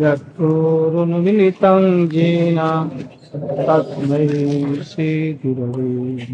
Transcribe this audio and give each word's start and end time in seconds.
यत्रोरुन्मिलितं 0.00 2.12
येन 2.12 2.58
तस्मै 3.68 4.26
श्रीगुरवे। 4.82 6.26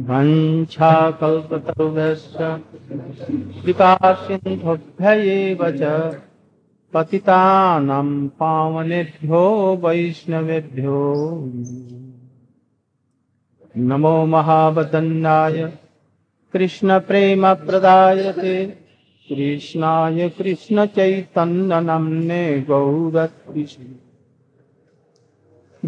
वञ्छाकल्पतरुभ्यश्च 0.00 2.36
कृपासिन्धुभ्य 3.64 5.10
एव 5.10 5.70
च 5.70 5.82
पतितानां 6.94 8.28
पावनेभ्यो 8.28 9.42
वैष्णवेभ्यो। 9.84 11.00
नमो 13.76 14.26
महावदन्नाय 14.26 15.72
कृष्णप्रेमप्रदायते। 16.52 18.83
कृष्णाय 19.28 20.28
कृष्णचैतन्यनम्ने 20.38 22.42
गौरत्रिषे 22.68 23.86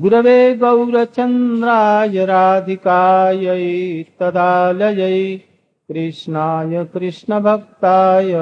गुरवे 0.01 0.41
गौरचन्द्राय 0.55 2.25
राधिकायै 2.27 4.03
तदालयै 4.21 5.21
कृष्णाय 5.89 6.85
कृष्णभक्ताय 6.95 8.33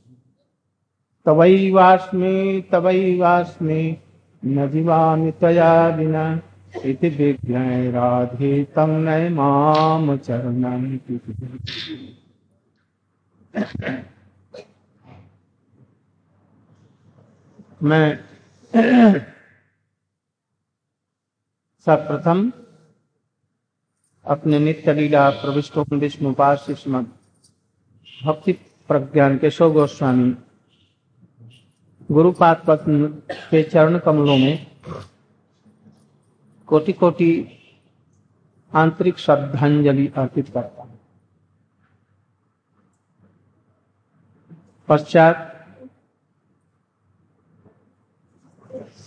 तवैवास्मि 1.27 2.34
तवैवास्मि 2.72 3.80
न 4.42 4.69
जीवामि 4.72 5.30
त्वया 5.41 5.72
विना 5.97 6.25
इति 6.86 7.08
विज्ञाय 7.19 7.91
राधे 7.91 8.52
तं 8.77 8.98
नय 9.05 9.28
माँ 9.39 10.17
चरणं 10.17 10.84
मैं 17.83 18.08
सर्वप्रथम 21.89 22.41
अपने 24.25 24.58
नित्य 24.58 24.92
लीला 24.92 25.28
प्रविष्टों 25.31 25.84
विष्णुपाद 25.98 26.58
श्रीमद 26.58 27.06
भक्ति 28.25 28.53
प्रज्ञान 28.89 29.36
केशव 29.39 29.72
गोस्वामी 29.72 30.30
गुरुपाद 32.11 32.62
पत्न 32.67 33.06
के 33.50 33.62
चरण 33.62 33.98
कमलों 33.98 34.36
में 34.39 34.67
कोटि 36.69 36.92
कोटि 36.92 37.30
आंतरिक 38.73 39.19
श्रद्धांजलि 39.19 40.06
अर्पित 40.17 40.48
करता 40.48 40.83
हूँ। 40.83 40.98
पश्चात 44.89 45.36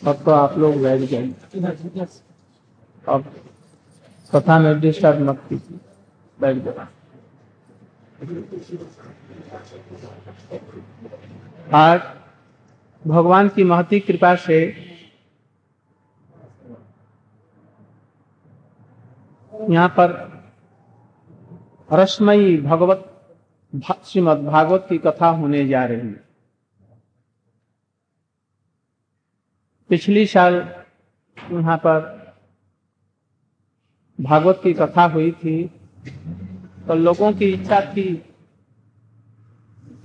अब 0.08 0.24
तो 0.26 0.32
आप 0.32 0.58
लोग 0.58 0.82
बैठ 0.82 1.10
गए 1.12 2.31
अब 3.10 3.24
कथा 4.36 4.60
में 4.60 4.80
डिस्टर्ब 4.80 5.20
मत 5.20 5.42
कीजिए। 5.50 5.80
बैठ 6.40 6.58
जाओ। 6.58 6.86
आज 11.74 12.02
भगवान 13.08 13.50
की 13.50 13.64
महती 13.64 14.00
कृपा 14.00 14.36
से 14.36 14.60
यहाँ 19.70 19.88
पर 19.90 20.10
रसमयी 21.94 22.58
भगवत 22.58 23.08
श्रीमद 24.06 24.38
भागवत 24.38 24.86
की 24.90 24.98
कथा 24.98 25.28
होने 25.28 25.68
जा 25.68 25.86
रही 25.86 26.08
है। 26.08 26.24
पिछली 29.90 30.26
साल 30.26 30.54
यहाँ 31.52 31.78
पर 31.78 32.21
भागवत 34.22 34.60
की 34.64 34.74
कथा 34.74 35.04
हुई 35.04 35.32
थी 35.32 35.64
तो 36.88 36.96
लोगों 36.96 37.32
की 37.34 37.46
इच्छा 37.46 37.80
थी 37.94 38.14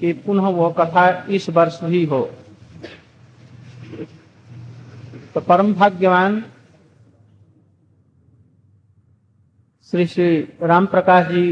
कि 0.01 0.13
पुनः 0.27 0.49
वह 0.49 0.73
कथा 0.73 1.09
इस 1.31 1.49
वर्ष 1.51 1.79
ही 1.83 2.05
हो। 2.05 2.21
तो 5.35 5.41
परम 5.41 5.73
भाग्यवान 5.75 6.43
श्री 9.93 10.07
श्री 10.07 10.29
राम 10.63 10.87
प्रकाश 10.87 11.27
जी 11.27 11.51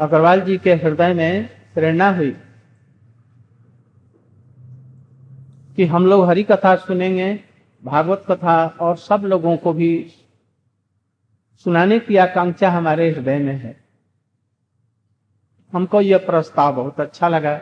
अग्रवाल 0.00 0.40
जी 0.40 0.56
के 0.58 0.74
हृदय 0.74 1.14
में 1.14 1.48
प्रेरणा 1.74 2.10
हुई 2.16 2.30
कि 5.76 5.84
हम 5.84 6.06
लोग 6.06 6.24
हरि 6.28 6.42
कथा 6.42 6.74
सुनेंगे, 6.76 7.32
भागवत 7.82 8.24
कथा 8.30 8.66
और 8.80 8.96
सब 8.96 9.22
लोगों 9.24 9.56
को 9.56 9.72
भी 9.72 9.92
सुनाने 11.66 11.98
की 11.98 12.16
आकांक्षा 12.16 12.70
हमारे 12.70 13.10
हृदय 13.10 13.38
में 13.38 13.54
है। 13.54 13.84
हमको 15.72 16.00
यह 16.00 16.18
प्रस्ताव 16.18 16.74
बहुत 16.76 17.00
अच्छा 17.00 17.28
लगा 17.28 17.60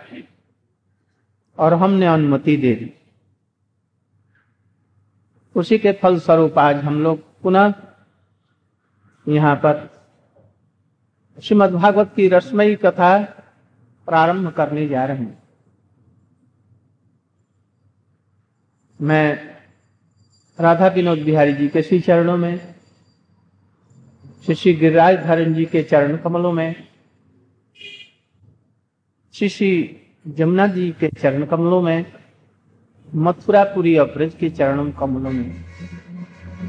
और 1.59 1.75
हमने 1.75 2.07
अनुमति 2.07 2.57
दे 2.57 2.75
दी। 2.75 2.93
उसी 5.55 5.79
के 5.79 5.93
फल 5.93 6.19
स्वरूप 6.19 6.59
आज 6.59 6.77
हम 6.77 7.03
लोग 7.03 7.23
पुनः 7.43 7.73
यहाँ 9.29 9.55
पर 9.57 9.89
श्रीमद 11.43 11.71
भागवत 11.71 12.13
की 12.17 12.29
रसमयी 12.29 12.77
कथा 12.77 13.19
प्रारंभ 14.09 14.51
करने 14.51 14.89
जा 14.89 15.05
रहे 15.05 15.17
हैं। 15.17 15.43
मैं 19.01 19.57
राधा 20.59 20.87
विनोद 20.87 21.19
बिहारी 21.19 21.53
जी 21.53 21.69
के 21.69 21.83
श्री 21.83 22.01
चरणों 22.01 22.37
में 22.37 22.80
श्री 24.45 24.55
श्री 24.55 24.73
गिरिराज 24.75 25.17
धरण 25.17 25.55
जी 25.55 25.65
के 25.65 25.83
चरण 25.83 26.17
कमलों 26.17 26.53
में, 26.53 26.75
श्री 29.35 29.49
श्री 29.49 30.01
जमुना 30.27 30.67
जी 30.67 30.91
के 30.93 31.09
चरण 31.09 31.45
कमलों 31.47 31.81
में, 31.83 32.13
मथुरापुरी 33.15 33.97
अब्रज 33.97 34.35
के 34.35 34.51
चरण 34.51 34.91
कमलों 34.91 35.31
में। 35.31 35.65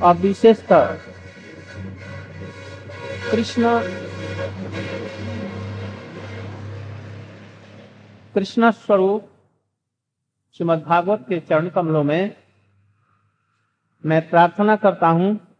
और 0.03 0.17
विशेषतः 0.17 0.85
कृष्ण 3.31 3.79
कृष्ण 8.35 8.71
स्वरूप 8.71 9.29
श्रीमद 10.57 10.83
भागवत 10.83 11.25
के 11.29 11.39
चरण 11.39 11.69
कमलों 11.69 12.03
में 12.03 12.35
मैं 14.05 14.29
प्रार्थना 14.29 14.75
करता 14.75 15.07
हूँ 15.07 15.50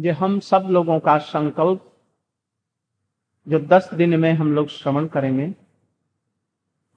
जो 0.00 0.12
हम 0.12 0.40
सब 0.40 0.66
लोगों 0.70 1.00
का 1.00 1.18
संकल्प, 1.18 1.92
जो 3.48 3.58
दस 3.58 3.90
दिन 3.94 4.20
में 4.20 4.32
हम 4.32 4.52
लोग 4.52 4.68
श्रवण 4.68 5.06
करेंगे, 5.06 5.54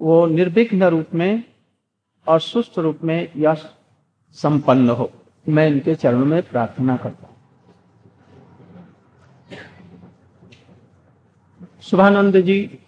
वो 0.02 0.28
निर्विघ्न 0.28 0.84
रूप 0.84 1.06
में 1.14 1.44
और 2.28 2.40
सुस्त 2.40 2.80
रूप 2.80 3.00
में 3.04 3.32
यश 3.38 3.76
संपन्न 4.32 4.90
हो। 4.90 5.12
मैं 5.50 5.68
इनके 5.68 5.96
चरणों 5.96 6.26
में 6.26 6.44
प्रार्थना 6.44 6.98
करता 6.98 7.28
हूँ। 7.28 7.34
शुभानंद 11.82 12.38
जी, 12.38 12.80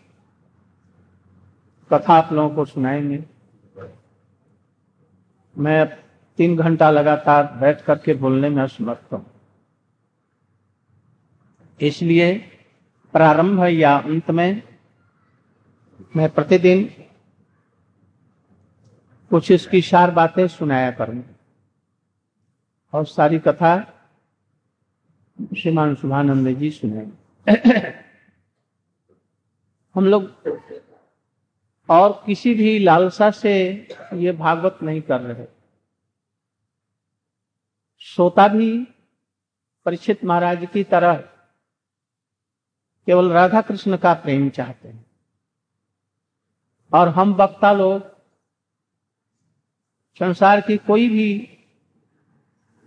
कथा 1.94 2.13
आप 2.13 2.34
लोगों 2.34 2.56
को 2.56 2.66
सुनाएँगे। 2.66 3.24
मैं 5.57 5.98
तीन 6.38 6.57
घंटा 6.57 6.90
लगातार 6.92 7.57
बैठ 7.62 7.81
करके 7.81 8.13
बोलने 8.13 8.50
में 8.50 8.63
असमर्थ 8.63 9.13
हूँ। 9.13 9.35
इसलिए 11.80 12.33
प्रारंभ 13.13 13.63
या 13.63 13.95
अंत 13.98 14.31
में 14.31 14.62
मैं 16.16 16.30
प्रतिदिन 16.30 16.83
कुछ 19.31 19.51
इसकी 19.51 19.81
सार 19.81 20.12
बातें 20.12 20.48
सुनाया 20.48 20.92
करूँ। 20.92 21.24
और 22.94 23.06
सारी 23.06 23.39
कथा 23.39 23.75
श्रीमान 25.57 25.95
शुभानंद 25.95 26.48
जी 26.57 26.69
सुनाएँगे 26.72 27.94
हम 29.95 30.06
लोग 30.06 30.24
और 31.89 32.24
किसी 32.25 32.54
भी 32.54 32.78
लालसा 32.80 33.30
से 33.31 33.54
ये 34.13 34.31
भागवत 34.31 34.80
नहीं 34.83 35.01
कर 35.01 35.21
रहे। 35.21 35.45
सोता 38.01 38.48
भी 38.48 38.71
परीक्षित 39.86 40.24
महाराज 40.25 40.68
की 40.74 40.83
तरह 40.83 41.24
केवल 43.06 43.31
राधा 43.31 43.62
कृष्ण 43.62 43.98
का 43.98 44.13
प्रेम 44.13 44.50
चाहते 44.50 44.88
हैं। 44.88 45.06
और 46.94 47.10
हम 47.10 47.34
वक्ता 47.34 47.72
लोग, 47.72 48.02
संसार 50.19 50.62
की 50.62 50.78
कोई 50.78 51.10
भी, 51.10 51.40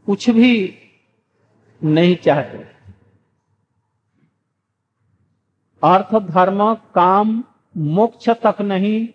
कुछ 0.07 0.31
भी 0.31 0.79
नहीं 1.85 2.17
चाहते। 2.17 2.59
अर्थ, 5.85 6.15
धर्म, 6.19 6.75
काम, 6.75 7.45
मोक्ष 7.77 8.29
तक 8.29 8.61
नहीं 8.61 9.09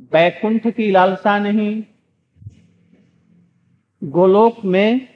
बैकुंठ 0.00 0.66
की 0.66 0.90
लालसा 0.90 1.38
नहीं। 1.38 1.84
गोलोक 4.04 4.64
में 4.64 5.08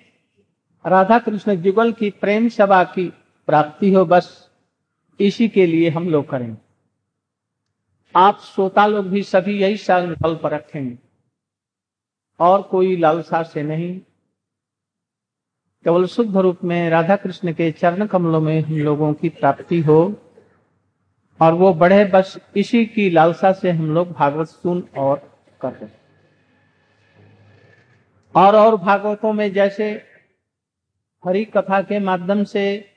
राधा 0.87 1.19
कृष्ण 1.19 1.55
जुगल 1.55 1.93
की 1.93 2.11
प्रेम 2.11 2.49
सभा 2.49 2.84
की 2.84 3.08
प्राप्ति 3.46 3.93
हो 3.93 4.05
बस। 4.05 4.51
इसी 5.26 5.48
के 5.48 5.66
लिए 5.66 5.90
हम 5.90 6.08
लोग 6.08 6.28
करेंगे। 6.28 6.56
आप 8.16 8.38
श्रोता 8.40 8.86
लोग 8.86 9.06
भी 9.06 9.22
सभी 9.22 9.62
यही 9.62 9.76
संकल्प 9.76 10.46
रखेंगे। 10.46 10.98
और 12.40 12.62
कोई 12.62 12.96
लालसा 12.96 13.42
से 13.42 13.62
नहीं। 13.62 14.00
केवल 15.84 16.06
शुद्ध 16.06 16.36
रूप 16.36 16.58
में 16.64 16.90
राधा 16.90 17.16
कृष्ण 17.16 17.52
के 17.52 17.70
चरण 17.72 18.06
कमलों 18.06 18.40
में 18.40 18.60
हम 18.60 18.78
लोगों 18.78 19.14
की 19.14 19.28
प्राप्ति 19.28 19.80
हो। 19.80 20.22
और 21.42 21.52
वो 21.52 21.74
बढ़े 21.74 22.04
बस 22.04 22.38
इसी 22.56 22.86
की 22.86 23.10
लालसा 23.10 23.52
से 23.52 23.70
हम 23.70 23.94
लोग 23.94 24.12
भागवत 24.12 24.46
सुन 24.46 24.88
और 24.96 25.40
कर 25.60 25.90
और 28.36 28.56
और 28.56 28.76
भागवतों 28.76 29.32
में 29.32 29.52
जैसे 29.52 30.04
हरी 31.26 31.44
कथा 31.44 31.82
के 31.82 31.98
माध्यम 31.98 32.44
से 32.44 32.92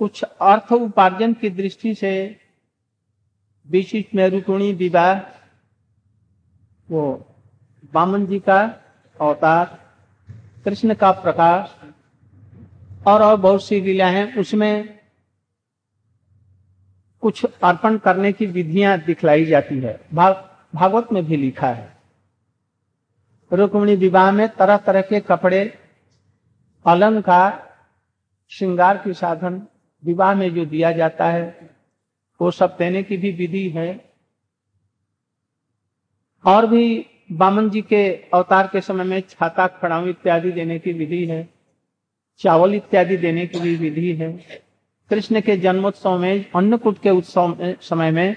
कुछ 0.00 0.22
अर्थ 0.22 0.72
उपार्जन 0.72 1.32
की 1.32 1.50
दृष्टि 1.50 1.94
से 1.94 2.40
बीच 3.68 4.14
में 4.14 4.28
रुकुणी 4.28 4.72
विवाह 4.72 5.20
वो 6.90 7.02
बामन 7.92 8.26
जी 8.26 8.38
का 8.38 8.60
अवतार 9.20 9.78
कृष्ण 10.64 10.94
का 10.94 11.10
प्रकाश 11.12 11.74
और 13.06 13.22
और 13.22 13.36
बहुत 13.36 13.64
सी 13.64 13.80
लीला 13.80 14.06
है। 14.06 14.36
उसमें 14.38 15.00
कुछ 17.20 17.44
अर्पण 17.44 17.98
करने 17.98 18.32
की 18.32 18.46
विधियाँ 18.46 18.98
दिखलाई 18.98 19.44
जाती 19.44 19.78
है। 19.78 20.00
भाग, 20.14 20.34
भागवत 20.74 21.12
में 21.12 21.24
भी 21.26 21.36
लिखा 21.36 21.68
है। 21.68 21.98
रुक्मणी 23.52 23.96
विवाह 23.96 24.30
में 24.30 24.48
तरह 24.48 24.76
तरह 24.76 25.00
के 25.00 25.20
कपड़े 25.20 25.78
अलंकार 26.86 27.76
श्रृंगार 28.48 28.98
की 28.98 29.14
साधन 29.14 29.62
विवाह 30.04 30.34
में 30.34 30.54
जो 30.54 30.64
दिया 30.64 30.92
जाता 30.92 31.30
है, 31.30 31.70
वो 32.40 32.50
सब 32.50 32.76
देने 32.78 33.02
की 33.02 33.16
भी 33.16 33.32
विधि 33.32 33.70
है। 33.70 34.10
और 36.46 36.66
भी 36.66 37.06
बामन 37.32 37.70
जी 37.70 37.82
के 37.82 38.12
अवतार 38.12 38.66
के 38.66 38.80
समय 38.80 39.04
में 39.04 39.20
छाता, 39.20 39.66
खड़ाऊ 39.66 40.06
इत्यादि 40.06 40.52
देने 40.52 40.78
की 40.78 40.92
विधि 40.92 41.26
है, 41.26 41.48
चावल 42.38 42.74
इत्यादि 42.74 43.16
देने 43.16 43.46
की 43.46 43.60
भी 43.60 43.76
विधि 43.76 44.14
है। 44.14 44.32
कृष्ण 45.10 45.40
के 45.40 45.56
जन्मोत्सव 45.56 46.18
में, 46.18 46.46
अन्नकूट 46.56 46.98
के 46.98 47.10
उत्सव 47.10 47.76
समय 47.80 48.10
में, 48.10 48.36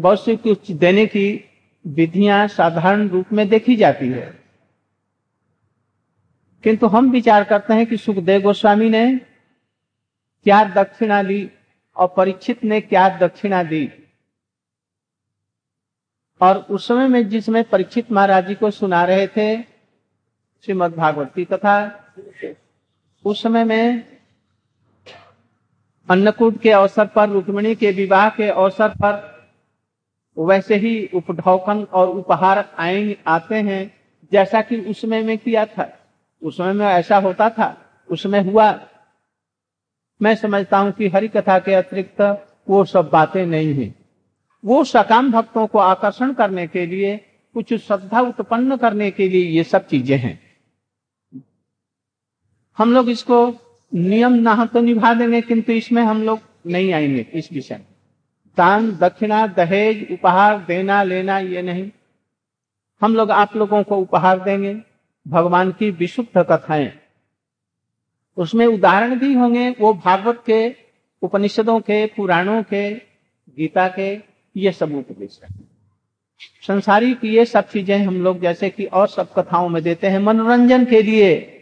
बहुत 0.00 0.24
सी 0.24 0.36
कुछ 0.36 0.70
देने 0.70 1.06
की 1.06 1.44
विधियाँ 1.86 2.48
साधारण 2.48 3.08
रूप 3.08 3.26
में 3.32 3.48
देखी 3.48 3.76
जाती 3.76 4.08
है। 4.08 4.40
किंतु 6.62 6.86
हम 6.86 7.10
विचार 7.10 7.44
करते 7.44 7.74
हैं 7.74 7.86
कि 7.86 7.96
सुखदेव 7.96 8.42
गोस्वामी 8.42 8.90
ने 8.90 9.20
क्या 10.46 10.64
दक्षिणा 10.64 11.20
ली 11.22 11.50
और 11.96 12.14
परीक्षित 12.16 12.64
ने 12.64 12.80
क्या 12.80 13.08
दक्षिणा 13.08 13.62
दी? 13.62 13.90
और 16.40 16.56
उस 16.70 16.88
समय 16.88 17.08
में 17.08 17.28
जिसमें 17.28 17.64
परीक्षित 17.64 18.12
महाराज 18.12 18.46
जी 18.46 18.54
को 18.54 18.70
सुना 18.70 19.04
रहे 19.04 19.26
थे, 19.26 19.62
श्रीमद 20.64 20.94
भागवती 20.94 21.44
तथा 21.44 22.04
उस 23.24 23.42
समय 23.42 23.64
में 23.64 24.18
अन्नकूट 26.10 26.60
के 26.60 26.70
अवसर 26.70 27.06
पर, 27.06 27.28
रुक्मिणी 27.28 27.74
के 27.74 27.90
विवाह 27.90 28.30
के 28.30 28.48
अवसर 28.48 28.88
पर 28.88 29.14
वैसे 30.38 30.76
ही 30.76 31.10
उपढौकन 31.14 31.82
और 31.82 32.08
उपहार 32.08 32.74
आए, 32.78 33.16
आते 33.26 33.54
हैं, 33.54 33.94
जैसा 34.32 34.62
कि 34.62 34.80
उसमें 34.80 35.22
में 35.22 35.38
किया 35.38 35.66
था। 35.66 35.98
उसमें 36.42 36.72
में 36.72 36.86
ऐसा 36.86 37.16
होता 37.16 37.50
था 37.50 37.76
उसमें 38.10 38.40
हुआ। 38.40 38.88
मैं 40.20 40.34
समझता 40.36 40.78
हूँ 40.78 40.92
कि 40.92 41.08
हरि 41.08 41.28
कथा 41.28 41.58
के 41.58 41.74
अतिरिक्त 41.74 42.20
वो 42.68 42.84
सब 42.84 43.08
बातें 43.10 43.44
नहीं 43.46 43.74
है। 43.74 43.94
वो 44.64 44.82
सकाम 44.84 45.30
भक्तों 45.32 45.66
को 45.66 45.78
आकर्षण 45.78 46.32
करने 46.32 46.66
के 46.66 46.86
लिए, 46.86 47.16
कुछ 47.54 47.72
श्रद्धा 47.74 48.20
उत्पन्न 48.20 48.76
करने 48.76 49.10
के 49.10 49.28
लिए 49.28 49.44
ये 49.46 49.64
सब 49.64 49.86
चीज़ें 49.86 50.16
हैं। 50.18 50.38
हम 52.78 52.92
लोग 52.92 53.08
इसको 53.08 53.46
नियम 53.92 54.32
ना 54.32 54.64
तो 54.66 54.80
निभा 54.80 55.12
देंगे, 55.14 55.40
किंतु 55.40 55.72
इसमें 55.72 56.02
हम 56.02 56.22
लोग 56.22 56.40
नहीं 56.66 56.92
आएँगे 56.92 57.26
इस 57.34 57.52
विषय 57.52 57.74
में। 57.74 57.86
दान, 58.56 58.90
दक्षिणा, 58.92 59.46
दहेज, 59.46 60.06
उपहार, 60.12 60.58
देना, 60.58 61.02
लेना, 61.02 61.38
ये 61.38 61.62
नहीं। 61.62 61.90
हम 63.02 63.14
लोग 63.14 63.30
आप 63.30 63.56
लोगों 63.56 63.82
को 63.82 63.96
उपहार 63.96 64.38
देंगे, 64.40 64.76
भगवान 65.26 65.72
की 65.72 65.90
विशुद्ध 65.90 66.42
कथाएँ। 66.42 66.92
उसमें 68.36 68.66
उदाहरण 68.66 69.18
भी 69.18 69.34
होंगे, 69.34 69.70
वो 69.70 69.94
भागवत 69.94 70.42
के, 70.46 70.76
उपनिषदों 71.22 71.80
के, 71.80 72.06
पुराणों 72.06 72.62
के, 72.62 72.94
गीता 73.56 73.88
के, 73.88 74.20
ये 74.56 74.72
सब 74.72 74.94
उपदेश 74.94 75.40
है। 75.44 75.48
संसारिक 76.66 77.24
ये 77.24 77.44
सब 77.44 77.68
चीज़ें 77.68 77.98
हम 77.98 78.22
लोग 78.22 78.40
जैसे 78.40 78.70
कि 78.70 78.84
और 78.84 79.08
सब 79.08 79.32
कथाओं 79.32 79.68
में 79.68 79.82
देते 79.82 80.06
हैं 80.06 80.18
मनोरंजन 80.18 80.84
के 80.84 81.02
लिए। 81.02 81.52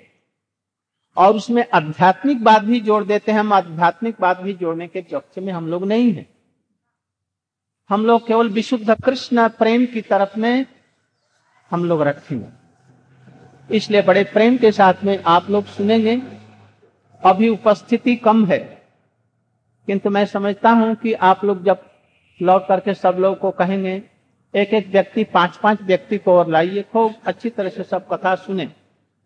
और 1.16 1.36
उसमें 1.36 1.66
आध्यात्मिक 1.74 2.44
बात 2.44 2.62
भी 2.62 2.80
जोड़ 2.80 3.04
देते 3.04 3.32
हैं, 3.32 3.38
हम 3.38 3.52
आध्यात्मिक 3.52 4.14
बात 4.20 4.40
भी 4.40 4.52
जोड़ने 4.52 4.88
के 4.88 5.00
पक्ष 5.00 5.38
में 5.38 5.52
हम 5.52 5.68
लोग 5.68 5.86
नहीं 5.86 6.12
है। 6.12 6.26
हम 7.88 8.06
लोग 8.06 8.26
केवल 8.26 8.48
विशुद्ध 8.48 8.94
कृष्ण 9.04 9.48
प्रेम 9.48 9.86
की 9.86 10.00
तरफ़ 10.00 10.38
में 10.38 10.66
हम 11.70 11.84
लोग 11.84 12.02
रखेंगे 12.02 12.46
इसलिए 13.76 14.02
बड़े 14.02 14.24
प्रेम 14.24 14.56
के 14.56 14.72
साथ 14.72 14.94
में 15.04 15.22
आप 15.26 15.50
लोग 15.50 15.64
सुनेंगे 15.64 16.16
अभी 17.24 17.48
उपस्थिति 17.48 18.16
कम 18.16 18.44
है। 18.46 18.58
किंतु 19.88 20.10
मैं 20.10 20.24
समझता 20.26 20.70
हूँ 20.70 20.94
कि 20.94 21.12
आप 21.12 21.44
लोग 21.44 21.64
जब 21.64 21.84
लौट 22.42 22.66
करके 22.68 22.94
सब 22.94 23.16
लोग 23.18 23.38
को 23.38 23.50
कहेंगे 23.50 24.02
एक 24.54 24.74
एक 24.74 24.88
व्यक्ति 24.88 25.24
पाँच 25.24 25.56
पाँच 25.56 25.82
व्यक्ति 25.82 26.18
को 26.18 26.32
और 26.32 26.48
लाइए, 26.48 26.82
खूब 26.82 27.14
अच्छी 27.26 27.50
तरह 27.50 27.68
से 27.68 27.82
सब 27.82 28.06
कथा 28.08 28.34
सुने। 28.34 28.66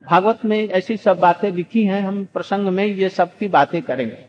भागवत 0.06 0.44
में 0.44 0.68
ऐसी 0.68 0.96
सब 0.96 1.18
बातें 1.18 1.50
लिखी 1.52 1.84
हैं, 1.84 2.00
हम 2.02 2.24
प्रसंग 2.24 2.68
में 2.68 2.84
ये 2.86 3.08
सब 3.08 3.36
की 3.38 3.48
बातें 3.48 3.82
करेंगे। 3.82 4.28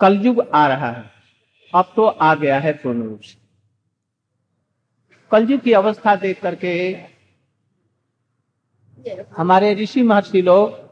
कलयुग 0.00 0.40
आ 0.54 0.66
रहा 0.68 0.90
है। 0.90 1.10
अब 1.74 1.92
तो 1.96 2.06
आ 2.06 2.34
गया 2.34 2.58
है 2.58 2.72
पूर्ण 2.72 3.02
रूप 3.02 3.20
से। 3.20 3.38
कलयुग 5.30 5.60
की 5.60 5.72
अवस्था 5.72 6.16
देख 6.16 6.40
करके 6.42 6.98
हमारे 9.36 9.74
ऋषि 9.74 10.02
महर्षि 10.02 10.42
लोग 10.42 10.85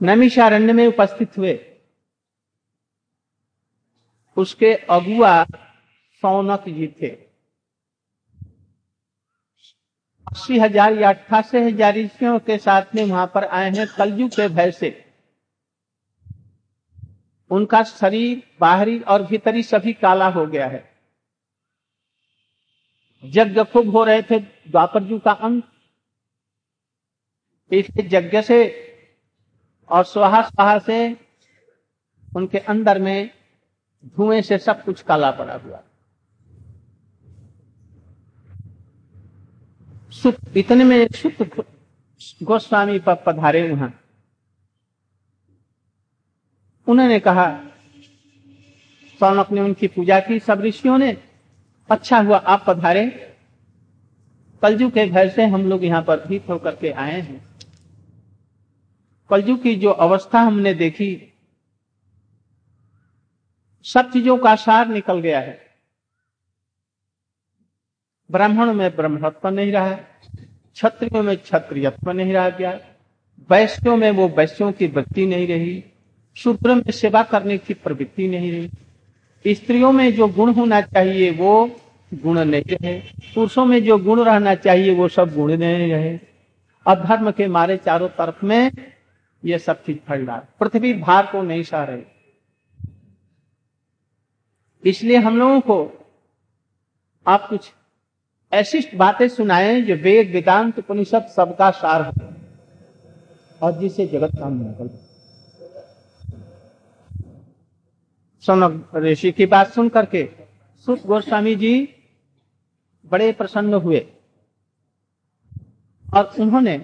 नमिषारण्य 0.00 0.72
में 0.72 0.86
उपस्थित 0.86 1.38
हुए। 1.38 1.58
उसके 4.36 4.72
अगुआ 4.90 5.44
सौनक 6.22 6.64
जी 6.68 6.86
थे। 7.02 7.08
अस्सी 10.26 10.58
हज़ार 10.58 10.92
या 10.92 11.08
अट्ठासी 11.08 11.58
हज़ार 11.58 11.94
ऋषियों 11.94 12.38
के 12.38 12.58
साथ 12.58 12.94
में 12.94 13.04
वहाँ 13.04 13.26
पर 13.34 13.44
आए 13.44 13.70
हैं 13.70 13.86
कलयुग 13.88 14.30
के 14.30 14.48
भय 14.50 14.70
से। 14.72 14.90
उनका 17.50 17.82
शरीर 17.84 18.42
बाहरी 18.60 18.98
और 19.02 19.22
भीतरी 19.22 19.62
सभी 19.62 19.92
काला 19.94 20.28
हो 20.30 20.46
गया 20.46 20.66
है। 20.66 20.82
यज्ञ 23.24 23.62
खूब 23.64 23.88
हो 23.90 24.02
रहे 24.04 24.22
थे, 24.22 24.38
द्वापर 24.38 25.02
जू 25.04 25.18
का 25.18 25.32
अंत 25.32 25.64
इसलिए 27.70 28.08
यज्ञ 28.12 28.42
से 28.42 28.87
और 29.90 30.04
स्वाहा 30.04 30.42
स्वाहा 30.42 30.78
से 30.78 31.16
उनके 32.36 32.58
अंदर 32.58 32.98
में 32.98 33.30
धुएँ 34.06 34.42
से 34.42 34.58
सब 34.58 34.84
कुछ 34.84 35.02
काला 35.02 35.30
पड़ा 35.30 35.54
हुआ। 35.54 35.82
सुख, 40.10 40.34
इतने 40.56 40.84
में 40.84 41.08
सुख 41.08 41.64
गोस्वामी 42.42 42.98
पर 42.98 43.14
पधारे 43.14 43.72
वहाँ। 43.72 44.00
उन्होंने 46.86 47.20
कहा, 47.20 47.60
सौनक 49.20 49.52
ने 49.52 49.60
उनकी 49.60 49.88
पूजा 49.88 50.20
की, 50.20 50.38
सब 50.38 50.60
ऋषियों 50.60 50.98
ने 50.98 51.16
अच्छा 51.90 52.20
हुआ, 52.20 52.36
आप 52.36 52.64
पधारे। 52.66 53.34
कलजू 54.62 54.90
के 54.90 55.08
घर 55.08 55.28
से 55.28 55.46
हम 55.46 55.62
लोग 55.62 55.84
यहाँ 55.84 56.02
पर 56.02 56.26
भीत 56.26 56.48
होकर 56.48 56.76
के 56.76 56.90
आए 56.90 57.20
हैं। 57.20 57.57
कलजू 59.30 59.56
की 59.56 59.74
जो 59.76 59.90
अवस्था 59.90 60.40
हमने 60.40 60.74
देखी, 60.74 61.32
सब 63.84 64.10
चीज़ों 64.10 64.36
का 64.38 64.54
सार 64.56 64.88
निकल 64.88 65.20
गया 65.20 65.40
है। 65.40 65.58
ब्राह्मण 68.30 68.72
में 68.72 68.96
ब्रह्मत्व 68.96 69.48
नहीं 69.48 69.72
रहा 69.72 69.86
है 69.86 70.08
क्षत्रियों 70.74 71.22
में 71.22 71.36
क्षत्रियत्व 71.36 72.10
नहीं 72.10 72.32
रह 72.32 72.50
गया, 72.50 72.80
वैश्यों 73.50 73.96
में 73.96 74.10
वो 74.10 74.28
वैश्यों 74.28 74.72
की 74.72 74.86
वृत्ति 74.86 75.26
नहीं 75.26 75.46
रही, 75.46 75.84
शूद्र 76.36 76.74
में 76.74 76.90
सेवा 76.90 77.22
करने 77.22 77.58
की 77.58 77.74
प्रवृत्ति 77.74 78.28
नहीं 78.28 78.52
रही। 78.52 79.54
स्त्रियों 79.54 79.92
में 79.92 80.12
जो 80.14 80.28
गुण 80.28 80.52
होना 80.52 80.80
चाहिए, 80.80 81.30
वो 81.30 81.80
गुण 82.14 82.38
नहीं 82.38 82.62
रहे। 82.62 82.98
पुरुषों 83.34 83.64
में 83.64 83.82
जो 83.84 83.98
गुण 83.98 84.24
रहना 84.24 84.54
चाहिए, 84.54 84.94
वो 84.94 85.08
सब 85.08 85.34
गुण 85.34 85.56
नहीं 85.56 85.90
रहे। 85.90 86.18
अधर्म 86.86 87.30
के 87.30 87.46
मारे 87.46 87.76
चारों 87.76 88.08
तरफ़ 88.08 88.46
में 88.46 88.70
ये 89.42 89.58
सब 89.58 89.82
चीज़ 89.84 89.98
फैल 89.98 90.24
रहा 90.26 90.36
पृथ्वी 90.60 90.92
भार 90.94 91.26
को 91.26 91.42
नहीं 91.42 91.62
सह 91.62 91.82
रही। 91.84 92.04
इसलिए 94.84 95.16
हम 95.16 95.38
लोगों 95.38 95.60
को 95.60 95.76
आप 97.26 97.48
कुछ 97.48 97.72
ऐसी 98.52 98.80
बातें 98.96 99.28
सुनाए 99.28 99.80
जो 99.82 99.94
वेद, 99.94 100.30
वेदांत, 100.30 100.78
उपनिषद 100.78 101.26
सबका 101.26 101.70
सार 101.72 102.02
है 102.02 102.12
और 103.60 103.78
जिसे 103.78 104.06
जगत 104.06 104.36
का 104.38 104.48
मंगल 104.48 104.88
सोन, 108.42 108.84
ऋषि 108.96 109.32
की 109.32 109.46
बात 109.46 109.72
सुन 109.72 109.88
करके 109.88 110.28
सुख 110.86 111.06
गोस्वामी 111.06 111.54
जी 111.56 111.72
बड़े 113.04 113.32
प्रसन्न 113.32 113.74
हुए 113.74 114.06
और 116.06 116.34
उन्होंने 116.40 116.76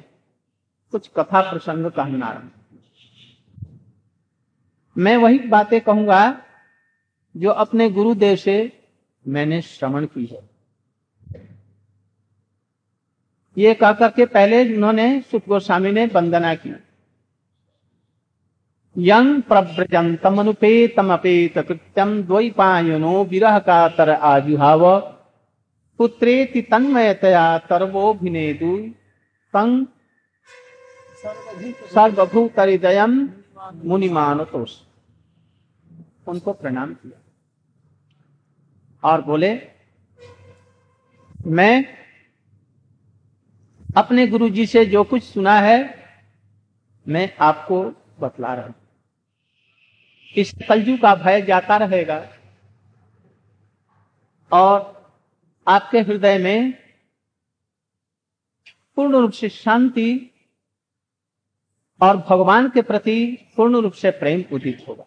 कुछ 0.95 1.09
कथा 1.17 1.41
प्रसंग 1.41 1.87
कहना 1.91 2.31
मैं 4.97 5.17
वही 5.17 5.39
बातें 5.49 5.81
कहूँगा 5.81 6.19
जो 7.35 7.51
अपने 7.51 7.89
गुरुदेव 7.91 8.37
से 8.37 8.57
मैंने 9.25 9.61
श्रवण 9.63 10.05
की 10.07 10.25
है। 10.25 10.43
ये 13.57 13.75
कह 13.75 13.93
करके 13.93 14.27
पहले 14.27 14.63
उन्होंने 14.75 15.07
सुख 15.21 15.49
गोस्वामी 15.49 15.93
ने 15.93 16.05
वंदना 16.07 16.55
की। 16.55 16.75
यंग 18.97 19.43
प्रव्रजंतम 19.43 20.39
अनुपेतम 20.41 21.13
अपेत 21.13 21.59
कृत्यम 21.59 22.23
द्वैपायनो 22.23 23.25
विरह 23.25 23.59
का 23.59 23.89
तर 23.89 24.11
आजुहाव 24.11 24.85
पुत्रेति 26.01 26.63
तन्मयतया 26.63 27.47
तरवोभिनेदु 27.69 28.77
तंग 29.55 29.87
सर्वभूत 31.25 32.59
हृदय 32.59 33.07
मुनिमान 33.07 34.45
तोष 34.45 34.73
उनको 36.27 36.53
प्रणाम 36.53 36.95
किया। 36.95 37.21
और 39.03 39.23
बोले, 39.23 39.51
मैं 41.47 41.85
अपने 43.97 44.27
गुरु 44.27 44.49
जी 44.49 44.67
से 44.67 44.85
जो 44.87 45.05
कुछ 45.05 45.23
सुना 45.23 45.55
है, 45.61 45.79
मैं 47.07 47.37
आपको 47.41 47.83
बतला 48.21 48.55
रहा 48.55 48.67
हूँ। 48.67 48.75
इस 50.37 50.55
कलजू 50.69 50.97
का 50.97 51.15
भय 51.15 51.41
जाता 51.43 51.77
रहेगा 51.77 52.19
और 54.53 54.93
आपके 55.67 56.01
हृदय 56.01 56.39
में 56.39 56.73
पूर्ण 58.97 59.17
रूप 59.17 59.33
से 59.33 59.49
शांति 59.49 60.31
और 62.01 62.17
भगवान 62.17 62.69
के 62.71 62.83
प्रति 62.83 63.17
पूर्ण 63.57 63.81
रूप 63.81 63.93
से 63.93 64.11
प्रेम 64.11 64.45
उदित 64.53 64.85
होगा। 64.89 65.05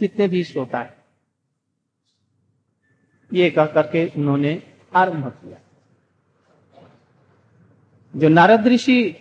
जितने 0.00 0.28
भी 0.28 0.44
श्रोता 0.44 0.78
है, 0.78 0.96
ये 3.32 3.50
कह 3.50 3.66
करके 3.66 4.06
उन्होंने 4.16 4.62
आरंभ 4.96 5.28
किया। 5.28 5.58
जो 8.14 8.28
नारद 8.28 8.66
ऋषि 8.66 9.16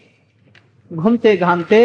घूमते 0.94 1.38
घामते 1.38 1.80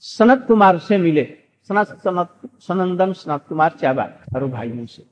सनत 0.00 0.44
कुमार 0.46 0.78
से 0.78 0.98
मिले, 0.98 1.24
सनत 1.68 1.86
सनत, 1.86 2.40
सनंदन 2.60 3.12
सनत 3.12 3.44
कुमार 3.48 3.72
चाबा 3.72 4.06
चारों 4.06 4.50
भाइयों 4.50 4.86
से। 4.86 5.06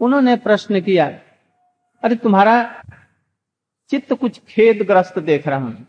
उन्होंने 0.00 0.36
प्रश्न 0.36 0.80
किया 0.80 1.10
अरे 2.02 2.16
तुम्हारा 2.16 2.82
चित्त 3.88 4.12
कुछ 4.12 4.40
खेद 4.40 4.82
ग्रस्त 4.82 5.18
देख 5.18 5.48
रहा 5.48 5.58
हूँ। 5.58 5.86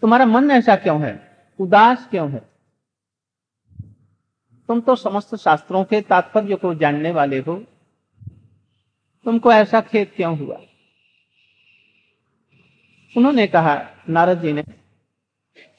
तुम्हारा 0.00 0.26
मन 0.26 0.50
ऐसा 0.50 0.76
क्यों 0.76 1.02
है? 1.02 1.36
उदास 1.60 2.08
क्यों 2.10 2.30
है? 2.30 2.50
तुम 4.68 4.80
तो 4.80 4.96
समस्त 4.96 5.34
शास्त्रों 5.34 5.84
के 5.84 6.00
तात्पर्य 6.00 6.56
को 6.56 6.74
जानने 6.74 7.10
वाले 7.10 7.38
हो। 7.38 7.64
तुमको 9.24 9.52
ऐसा 9.52 9.80
खेद 9.80 10.12
क्यों 10.16 10.38
हुआ? 10.38 10.56
उन्होंने 13.16 13.46
कहा, 13.46 13.86
नारद 14.08 14.42
जी 14.42 14.52
ने, 14.52 14.64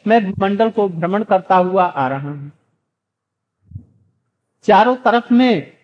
मैं 0.08 0.34
मंडल 0.40 0.70
को 0.70 0.90
भ्रमण 0.90 1.24
करता 1.24 1.56
हुआ 1.56 1.86
आ 1.86 2.08
रहा 2.08 2.30
हूँ। 2.30 2.52
चारों 4.64 4.96
तरफ़ 4.96 5.34
में 5.34 5.79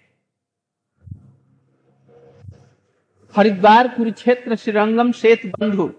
हरिद्वार 3.35 3.87
कुरुक्षेत्र 3.87 4.55
श्रीरंगम 4.55 5.11
शेत 5.11 5.45
बंधु। 5.45 5.93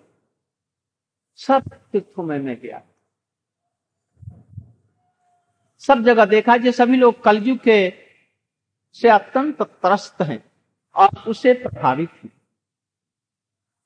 सब 1.37 1.62
तीर्थों 1.93 2.23
में 2.23 2.38
मैं 2.38 2.61
गया। 2.61 2.83
सब 5.78 6.02
जगह 6.02 6.25
देखा 6.25 6.57
जो 6.57 6.73
सभी 6.73 6.97
लोग 6.97 7.23
कलयुग 7.23 7.59
के 7.59 7.93
से 8.93 9.09
अत्यंत 9.09 9.62
त्रस्त 9.62 10.23
हैं 10.23 10.50
और 10.95 11.09
उसे 11.28 11.55
प्रभावित 11.55 12.11
हैं। 12.25 12.33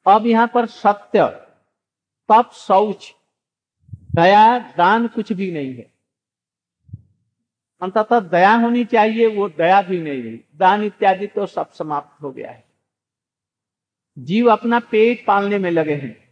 अब 0.06 0.26
यहाँ 0.26 0.50
पर 0.54 0.66
सत्य, 0.66 1.26
तप, 2.28 2.50
शौच, 2.54 3.14
दया, 4.14 4.58
दान 4.58 5.08
कुछ 5.08 5.32
भी 5.32 5.52
नहीं 5.52 5.76
है। 5.76 5.92
अंततः 7.82 8.20
दया 8.20 8.54
होनी 8.54 8.84
चाहिए, 8.84 9.26
वो 9.26 9.48
दया 9.48 9.82
भी 9.82 10.00
नहीं 10.00 10.22
रही 10.22 10.44
दान 10.54 10.84
इत्यादि 10.84 11.26
तो 11.26 11.46
सब 11.46 11.70
समाप्त 11.70 12.22
हो 12.22 12.32
गया 12.32 12.50
है। 12.50 12.69
जीव 14.20 14.50
अपना 14.52 14.80
पेट 14.80 15.26
पालने 15.26 15.58
में 15.58 15.70
लगे 15.70 15.94
हैं। 15.94 16.30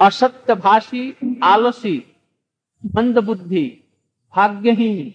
असत्य 0.00 0.54
भाषी 0.54 1.16
आलसी 1.42 2.16
मंद 2.96 3.18
बुद्धि 3.18 3.84
भाग्यहीन 4.36 5.14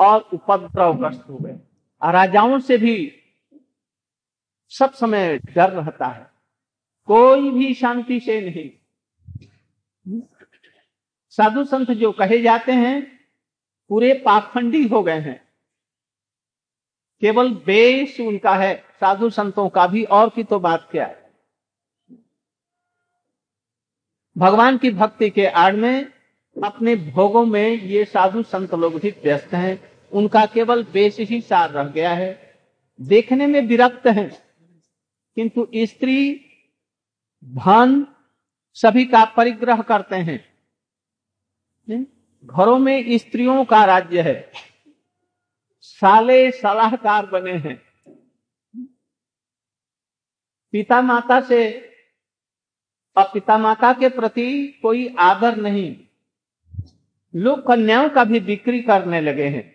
और 0.00 0.20
उपद्रवग्रस्त 0.20 1.24
हो 1.28 1.36
गए। 1.36 1.52
राजाओं 2.12 2.58
से 2.58 2.78
भी 2.78 3.12
सब 4.68 4.92
समय 4.92 5.38
डर 5.38 5.70
रहता 5.70 6.06
है। 6.06 6.30
कोई 7.06 7.50
भी 7.50 7.74
शांति 7.74 8.20
से 8.20 8.40
नहीं। 8.40 8.70
साधु 11.28 11.64
संत 11.64 11.90
जो 11.90 12.12
कहे 12.12 12.42
जाते 12.42 12.72
हैं, 12.72 13.20
पूरे 13.88 14.14
पाखंडी 14.14 14.88
हो 14.88 15.02
गए 15.02 15.20
हैं। 15.20 15.49
केवल 17.22 17.50
बेस 17.66 18.20
उनका 18.20 18.54
है, 18.54 18.74
साधु 19.00 19.30
संतों 19.30 19.68
का 19.68 19.86
भी, 19.86 20.04
और 20.04 20.28
की 20.28 20.44
तो 20.44 20.58
बात 20.58 20.88
क्या 20.90 21.06
है? 21.06 21.18
भगवान 24.36 24.78
की 24.78 24.90
भक्ति 24.90 25.30
के 25.30 25.46
आड़ 25.46 25.74
में 25.76 26.06
अपने 26.56 26.94
भोगों 26.96 27.44
में 27.46 27.68
ये 27.70 28.04
साधु 28.04 28.42
संत 28.42 28.74
लोग 28.74 28.98
भी 29.00 29.10
व्यस्त 29.24 29.52
हैं। 29.54 29.80
उनका 30.12 30.44
केवल 30.46 30.82
बेश 30.92 31.18
ही 31.20 31.40
सार 31.40 31.70
रह 31.70 31.84
गया 31.84 32.12
है। 32.14 32.30
देखने 32.98 33.46
में 33.46 33.60
विरक्त 33.62 34.06
हैं, 34.06 34.30
किंतु 35.36 35.66
स्त्री 35.76 36.32
धन 37.44 38.06
सभी 38.76 39.04
का 39.04 39.24
परिग्रह 39.26 39.82
करते 39.82 40.16
हैं। 40.18 40.38
घरों 42.44 42.78
में 42.78 43.18
स्त्रियों 43.18 43.64
का 43.64 43.84
राज्य 43.84 44.22
है। 44.22 44.50
साले 45.80 46.50
सलाहकार 46.50 47.26
बने 47.26 47.52
हैं। 47.52 47.82
पिता 50.72 51.00
माता 51.02 51.40
से 51.40 51.90
और 53.16 53.24
पिता 53.34 53.58
माता 53.58 53.92
के 53.92 54.08
प्रति 54.08 54.66
कोई 54.82 55.16
आदर 55.18 55.56
नहीं। 55.56 55.96
लोग 57.34 57.66
कन्याओं 57.66 58.08
का 58.08 58.24
भी 58.24 58.40
बिक्री 58.40 58.80
करने 58.80 59.20
लगे 59.20 59.48
हैं। 59.48 59.74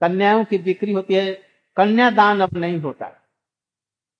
कन्याओं 0.00 0.44
की 0.44 0.58
बिक्री 0.58 0.92
होती 0.92 1.14
है 1.14 1.34
कन्यादान 1.76 2.40
अब 2.40 2.56
नहीं 2.56 2.78
होता। 2.78 3.08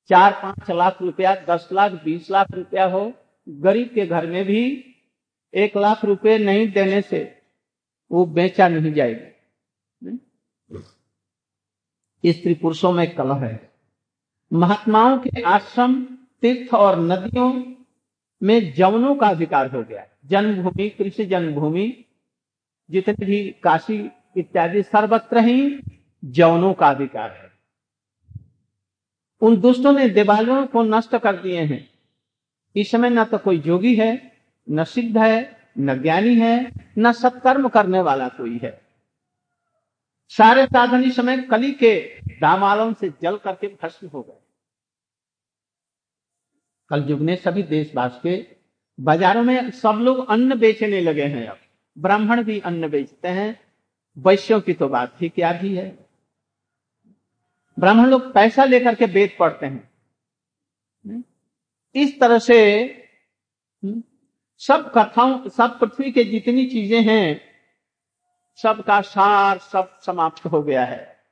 चार 0.09 0.33
पाँच 0.33 0.71
लाख 0.71 1.02
रुपया, 1.02 1.35
दस 1.35 1.69
लाख, 1.73 1.93
बीस 1.93 2.31
लाख 2.31 2.50
रुपया 2.50 2.85
हो, 2.85 3.12
गरीब 3.49 3.91
के 3.95 4.07
घर 4.07 4.26
में 4.26 4.45
भी 4.45 4.95
एक 5.55 5.76
लाख 5.76 6.05
रुपए 6.05 6.38
नहीं 6.38 6.73
देने 6.73 7.02
से 7.02 7.43
वो 8.11 8.26
बेचा 8.26 8.69
नहीं 8.69 8.93
जाएगा। 8.93 9.29
स्त्री 12.26 12.55
पुरुषों 12.55 12.93
में 12.93 13.14
कलह 13.14 13.35
है। 13.35 13.73
महात्माओं 14.52 15.19
के 15.19 15.43
आश्रम, 15.43 16.05
तीर्थ 16.43 16.75
और 16.75 17.00
नदियों 17.00 17.64
में 18.43 18.75
जवनों 18.75 19.14
का 19.14 19.26
अधिकार 19.26 19.76
हो 19.76 19.83
गया। 19.83 20.07
जन्मभूमि, 20.26 20.88
कृषि 20.88 21.25
जन्मभूमि, 21.26 22.05
जितने 22.91 23.26
भी 23.26 23.50
काशी 23.50 24.11
इत्यादि 24.37 24.83
सर्वत्र 24.83 25.38
ही 25.38 25.81
जवनों 26.25 26.75
का 26.75 26.88
अधिकार 26.88 27.31
है। 27.31 27.52
उन 29.41 29.57
दुष्टों 29.57 29.93
ने 29.93 30.09
देवालयों 30.09 30.67
को 30.67 30.83
नष्ट 30.83 31.17
कर 31.17 31.37
दिए 31.37 31.61
हैं। 31.61 31.91
इस 32.76 32.91
समय 32.91 33.11
न 33.11 33.25
तो 33.25 33.38
कोई 33.38 33.59
जोगी 33.59 33.95
है, 33.95 34.33
न 34.71 34.85
सिद्ध 34.85 35.19
है, 35.19 35.57
न 35.79 36.02
ज्ञानी 36.02 36.35
है, 36.35 36.73
न 36.99 37.12
सत्कर्म 37.12 37.69
करने 37.69 38.00
वाला 38.00 38.29
कोई 38.29 38.59
है। 38.62 38.91
सारे 40.33 40.67
साधन 40.67 41.05
इस 41.05 41.17
समय 41.17 41.43
कली 41.43 41.73
के 41.73 41.95
दामालों 42.41 42.93
से 42.93 43.09
जल 43.23 43.37
करके 43.37 43.67
भस्म 43.83 44.09
हो 44.09 44.23
गए। 44.23 44.41
कल 46.91 47.05
युग 47.11 47.21
ने 47.21 47.37
सभी 47.37 47.62
देशवास 47.62 48.21
के 48.23 48.37
बाजारों 48.99 49.43
में 49.43 49.71
सब 49.71 49.99
लोग 50.03 50.31
अन्न 50.31 50.59
बेचने 50.59 51.01
लगे 51.01 51.25
हैं 51.25 51.47
अब। 51.47 51.59
ब्राह्मण 51.97 52.43
भी 52.43 52.59
अन्न 52.61 52.89
बेचते 52.89 53.29
हैं। 53.29 53.61
वैश्यों 54.17 54.61
की 54.61 54.73
तो 54.73 54.89
बात 54.89 55.23
ही 55.23 55.29
क्या 55.29 55.53
भी 55.53 55.75
है। 55.77 55.89
ब्राह्मण 57.79 58.07
लोग 58.07 58.33
पैसा 58.33 58.65
लेकर 58.65 58.95
के 58.95 59.07
वेद 59.07 59.37
पढ़ते 59.39 59.67
हैं। 59.67 61.25
इस 61.95 62.19
तरह 62.21 62.39
से 62.39 62.59
सब 64.61 64.93
कथाओं, 64.97 65.49
सब 65.49 65.79
पृथ्वी 65.81 66.12
के 66.12 66.25
जितनी 66.25 66.67
चीज़ें 66.67 67.03
हैं 67.03 67.51
सबका 68.56 69.00
सार 69.00 69.59
सब 69.59 69.99
समाप्त 70.00 70.44
हो 70.47 70.62
गया 70.62 70.85
है। 70.85 71.25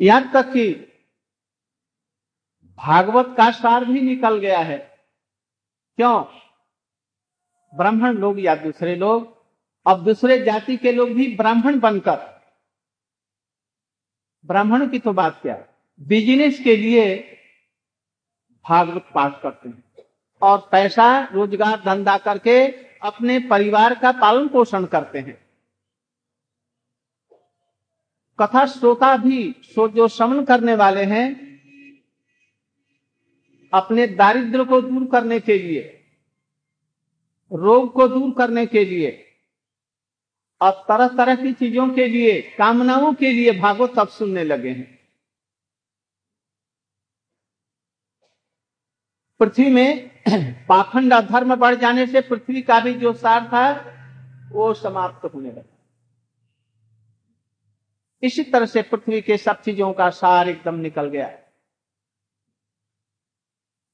यहाँ 0.00 0.32
तक 0.32 0.52
कि 0.52 0.72
भागवत 2.78 3.34
का 3.36 3.50
सार 3.50 3.84
भी 3.84 4.00
निकल 4.00 4.38
गया 4.38 4.58
है। 4.58 4.78
क्यों? 5.96 6.24
ब्राह्मण 7.74 8.16
लोग 8.16 8.40
या 8.40 8.54
दूसरे 8.54 8.96
लोग, 8.96 9.36
अब 9.86 10.04
दूसरे 10.04 10.38
जाति 10.38 10.76
के 10.76 10.92
लोग 10.92 11.10
भी 11.10 11.36
ब्राह्मण 11.36 11.78
बनकर। 11.80 12.16
ब्राह्मण 14.46 14.88
की 14.88 14.98
तो 14.98 15.12
बात 15.12 15.38
क्या? 15.42 15.64
बिज़नेस 16.00 16.62
के 16.64 16.76
लिए 16.76 17.16
भागवत 18.68 19.06
पाठ 19.14 19.42
करते 19.42 19.68
हैं। 19.68 19.84
और 20.42 20.68
पैसा, 20.72 21.24
रोज़गार, 21.24 21.80
धंधा 21.80 22.18
करके 22.18 22.87
अपने 23.02 23.38
परिवार 23.40 23.94
का 23.94 24.12
पालन 24.12 24.48
पोषण 24.48 24.84
करते 24.84 25.18
हैं। 25.18 25.38
कथा 28.38 28.64
श्रोता 28.66 29.16
भी 29.16 29.54
सो 29.64 29.88
जो 29.88 30.08
श्रवण 30.08 30.44
करने 30.44 30.74
वाले 30.74 31.04
हैं, 31.04 31.26
अपने 33.72 34.06
दारिद्र 34.06 34.64
को 34.64 34.80
दूर 34.80 35.06
करने 35.06 35.40
के 35.40 35.58
लिए, 35.58 35.80
रोग 37.52 37.92
को 37.92 38.08
दूर 38.08 38.34
करने 38.38 38.66
के 38.66 38.84
लिए 38.84 39.24
और 40.60 40.84
तरह 40.88 41.08
तरह 41.08 41.34
की 41.34 41.52
चीज़ों 41.52 41.88
के 41.88 42.06
लिए, 42.06 42.40
कामनाओं 42.58 43.12
के 43.14 43.32
लिए 43.32 43.58
भागवत 43.58 43.98
अब 43.98 44.08
सुनने 44.08 44.44
लगे 44.44 44.70
हैं। 44.70 44.97
पृथ्वी 49.40 49.70
में 49.70 50.10
पाखंड 50.66 51.14
धर्म 51.14 51.54
बढ़ 51.54 51.74
जाने 51.74 52.06
से 52.06 52.20
पृथ्वी 52.20 52.62
का 52.62 52.80
भी 52.80 52.94
जो 52.94 53.12
सार 53.12 53.46
था, 53.46 53.70
वो 54.52 54.74
समाप्त 54.74 55.34
होने 55.34 55.48
लगा। 55.48 55.74
इसी 58.22 58.42
तरह 58.42 58.66
से 58.66 58.82
पृथ्वी 58.82 59.20
के 59.20 59.36
सब 59.36 59.60
चीज़ों 59.60 59.92
का 59.92 60.10
सार 60.10 60.48
एकदम 60.48 60.74
निकल 60.74 61.06
गया 61.06 61.26
है। 61.26 61.52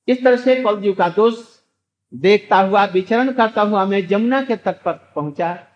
इस 0.09 0.25
तरह 0.25 0.37
से 0.37 0.63
कलजू 0.63 0.93
का 0.93 1.09
दोष 1.09 1.35
देखता 2.15 2.57
हुआ, 2.57 2.85
विचरण 2.85 3.33
करता 3.33 3.63
हुआ 3.63 3.85
मैं 3.85 4.07
जमुना 4.07 4.43
के 4.43 4.57
तट 4.57 4.83
पर 4.83 4.93
पहुँचा। 4.93 5.67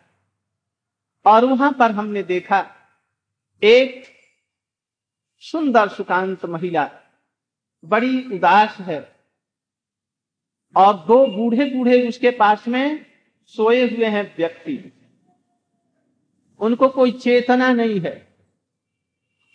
और 1.27 1.45
वहाँ 1.45 1.73
पर 1.73 1.91
हमने 1.91 2.23
देखा, 2.23 2.67
एक 3.63 4.05
सुंदर 5.39 5.89
सुकांत 5.89 6.45
महिला, 6.45 6.91
बड़ी 7.85 8.37
उदास 8.37 8.77
है। 8.81 9.18
और 10.77 10.95
दो 10.95 11.27
बूढ़े 11.27 11.65
बूढ़े 11.65 12.09
उसके 12.09 12.31
पास 12.31 12.69
में 12.69 13.07
सोए 13.47 13.97
हुए 13.97 14.07
हैं 14.07 14.35
व्यक्ति। 14.37 14.93
उनको 16.61 16.89
कोई 16.89 17.11
चेतना 17.11 17.73
नहीं 17.73 18.01
है। 18.01 18.29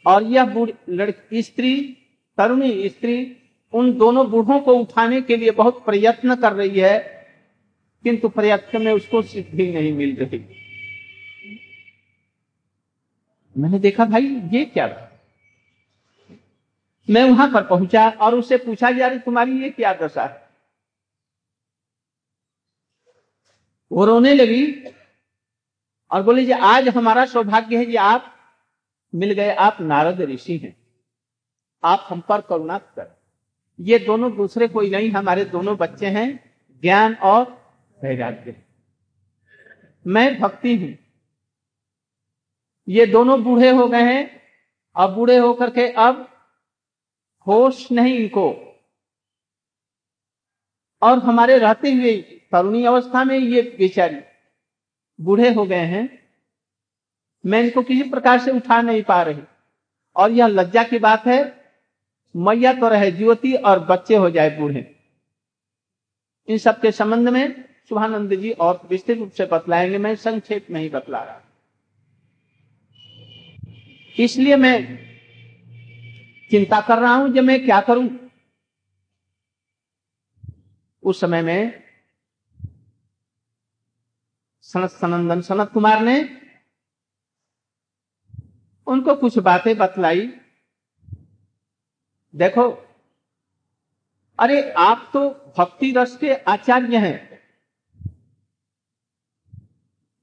और 0.07 0.23
यह 0.23 0.67
लड़की, 0.89 1.41
स्त्री, 1.41 1.97
तरुणी 2.37 2.89
स्त्री, 2.89 3.37
उन 3.73 3.97
दोनों 3.97 4.31
बूढ़ों 4.31 4.59
को 4.59 4.73
उठाने 4.73 5.21
के 5.21 5.37
लिए 5.37 5.51
बहुत 5.51 5.85
प्रयत्न 5.85 6.35
कर 6.35 6.53
रही 6.53 6.79
है, 6.79 7.27
किंतु 8.03 8.29
प्रयत्न 8.29 8.81
में 8.81 8.91
उसको 8.91 9.21
सिद्धि 9.21 9.71
नहीं 9.73 9.93
मिल 9.93 10.15
रही। 10.15 10.45
मैंने 13.57 13.79
देखा, 13.79 14.05
भाई, 14.05 14.41
ये 14.53 14.65
क्या 14.65 14.87
था? 14.87 15.21
मैं 17.09 17.29
वहाँ 17.29 17.51
पर 17.53 17.63
पहुँचा 17.63 18.09
और 18.09 18.35
उससे 18.35 18.57
पूछा, 18.57 18.89
यार, 18.89 19.17
तुम्हारी 19.17 19.61
ये 19.63 19.69
क्या 19.69 19.93
दशा 19.93 20.23
है? 20.23 20.42
वो 23.93 24.05
रोने 24.05 24.33
लगी 24.33 24.83
और 26.11 26.23
बोली, 26.23 26.45
जी, 26.45 26.51
आज 26.51 26.87
हमारा 26.87 27.25
सौभाग्य 27.25 27.77
है 27.77 27.85
जी 27.85 27.95
आप 27.95 28.35
मिल 29.15 29.31
गए। 29.31 29.55
आप 29.55 29.77
नारद 29.81 30.21
ऋषि 30.21 30.57
हैं। 30.57 30.77
आप 31.83 32.05
हम 32.09 32.21
पर 32.21 32.41
करुणा 32.41 32.77
करें। 32.77 33.15
ये 33.79 33.99
दोनों 33.99 34.35
दूसरे 34.35 34.67
कोई 34.67 34.89
नहीं, 34.89 35.11
हमारे 35.11 35.45
दोनों 35.45 35.77
बच्चे 35.77 36.07
हैं, 36.07 36.55
ज्ञान 36.81 37.13
और 37.13 37.43
वैराग्य। 38.03 38.55
मैं 40.07 40.39
भक्ति 40.39 40.77
हूँ। 40.77 40.97
ये 42.87 43.05
दोनों 43.05 43.43
बूढ़े 43.43 43.69
हो 43.69 43.87
गए 43.87 44.13
हैं। 44.13 44.41
अब 44.95 45.09
बूढ़े 45.09 45.37
होकर 45.37 45.69
के 45.69 45.87
अब 45.87 46.29
होश 47.47 47.91
नहीं 47.91 48.13
इनको 48.15 48.72
और 51.03 51.19
हमारे 51.19 51.57
रहते 51.57 51.91
हुए, 51.93 52.17
तरुणी 52.51 52.85
अवस्था 52.85 53.23
में 53.23 53.39
ये 53.39 53.61
बेचारी 53.61 54.17
बूढ़े 55.21 55.53
हो 55.53 55.65
गए 55.65 55.85
हैं। 55.85 56.19
मैं 57.45 57.63
इनको 57.63 57.83
किसी 57.83 58.09
प्रकार 58.09 58.39
से 58.39 58.51
उठा 58.51 58.81
नहीं 58.81 59.03
पा 59.03 59.21
रही। 59.21 59.41
और 60.15 60.31
यह 60.31 60.47
लज्जा 60.47 60.83
की 60.83 60.99
बात 60.99 61.25
है, 61.27 61.65
मैया 62.35 62.73
तो 62.73 62.87
रहे, 62.87 63.11
ज्योति 63.11 63.53
और 63.53 63.79
बच्चे 63.79 64.15
हो 64.15 64.29
जाए 64.29 64.57
बूढ़े। 64.57 64.95
इन 66.47 66.57
सब 66.57 66.79
के 66.81 66.91
संबंध 66.91 67.29
में 67.29 67.63
शुभानंद 67.89 68.35
जी 68.35 68.51
और 68.51 68.81
विस्तृत 68.89 69.17
रूप 69.17 69.31
से 69.31 69.45
बतलाएँगे, 69.45 69.97
मैं 69.97 70.15
संक्षेप 70.15 70.67
में 70.71 70.81
ही 70.81 70.89
बतला 70.89 71.23
रहा 71.23 71.41
इसलिए 74.19 74.55
मैं 74.55 74.99
चिंता 76.51 76.81
कर 76.81 76.97
रहा 76.97 77.15
हूँ, 77.15 77.29
जब 77.29 77.43
मैं 77.43 77.65
क्या 77.65 77.81
करूँ? 77.81 78.22
उस 81.03 81.19
समय 81.19 81.41
में 81.41 81.83
सनत 84.63 84.89
सनंदन, 84.89 85.41
सनत 85.41 85.71
कुमार 85.71 86.01
ने 86.01 86.21
उनको 88.87 89.15
कुछ 89.15 89.37
बातें 89.39 89.75
बतलाई। 89.77 90.27
देखो, 92.33 92.69
अरे 94.39 94.61
आप 94.71 95.09
तो 95.13 95.29
भक्ति 95.57 95.91
रस 95.91 96.17
के 96.17 96.33
आचार्य 96.33 96.97
हैं 96.97 97.39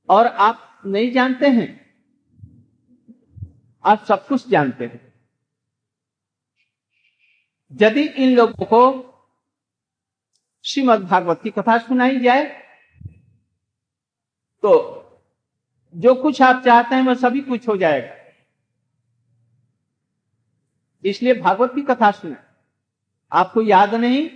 और 0.09 0.27
आप 0.27 0.83
नहीं 0.87 1.13
जानते 1.13 1.49
हैं, 1.49 1.69
आप 3.85 4.05
सब 4.05 4.27
कुछ 4.27 4.49
जानते 4.49 4.87
हैं। 4.87 5.01
यदि 7.73 8.03
इन 8.03 8.35
लोगों 8.37 8.67
को 8.67 9.10
श्रीमद 10.65 11.01
भागवत 11.01 11.41
की 11.43 11.51
कथा 11.51 11.77
सुनाई 11.79 12.19
जाए। 12.21 12.45
तो 14.63 14.73
जो 15.95 16.15
कुछ 16.15 16.41
आप 16.43 16.63
चाहते 16.65 16.95
हैं, 16.95 17.03
वह 17.03 17.15
सभी 17.15 17.41
कुछ 17.41 17.69
हो 17.69 17.77
जाएगा। 17.77 18.15
इसलिए 21.05 21.35
भागवत 21.35 21.73
की 21.75 21.83
कथा 21.83 22.11
सुने। 22.11 22.37
आपको 23.33 23.63
याद 23.63 23.95
नहीं 23.95 24.29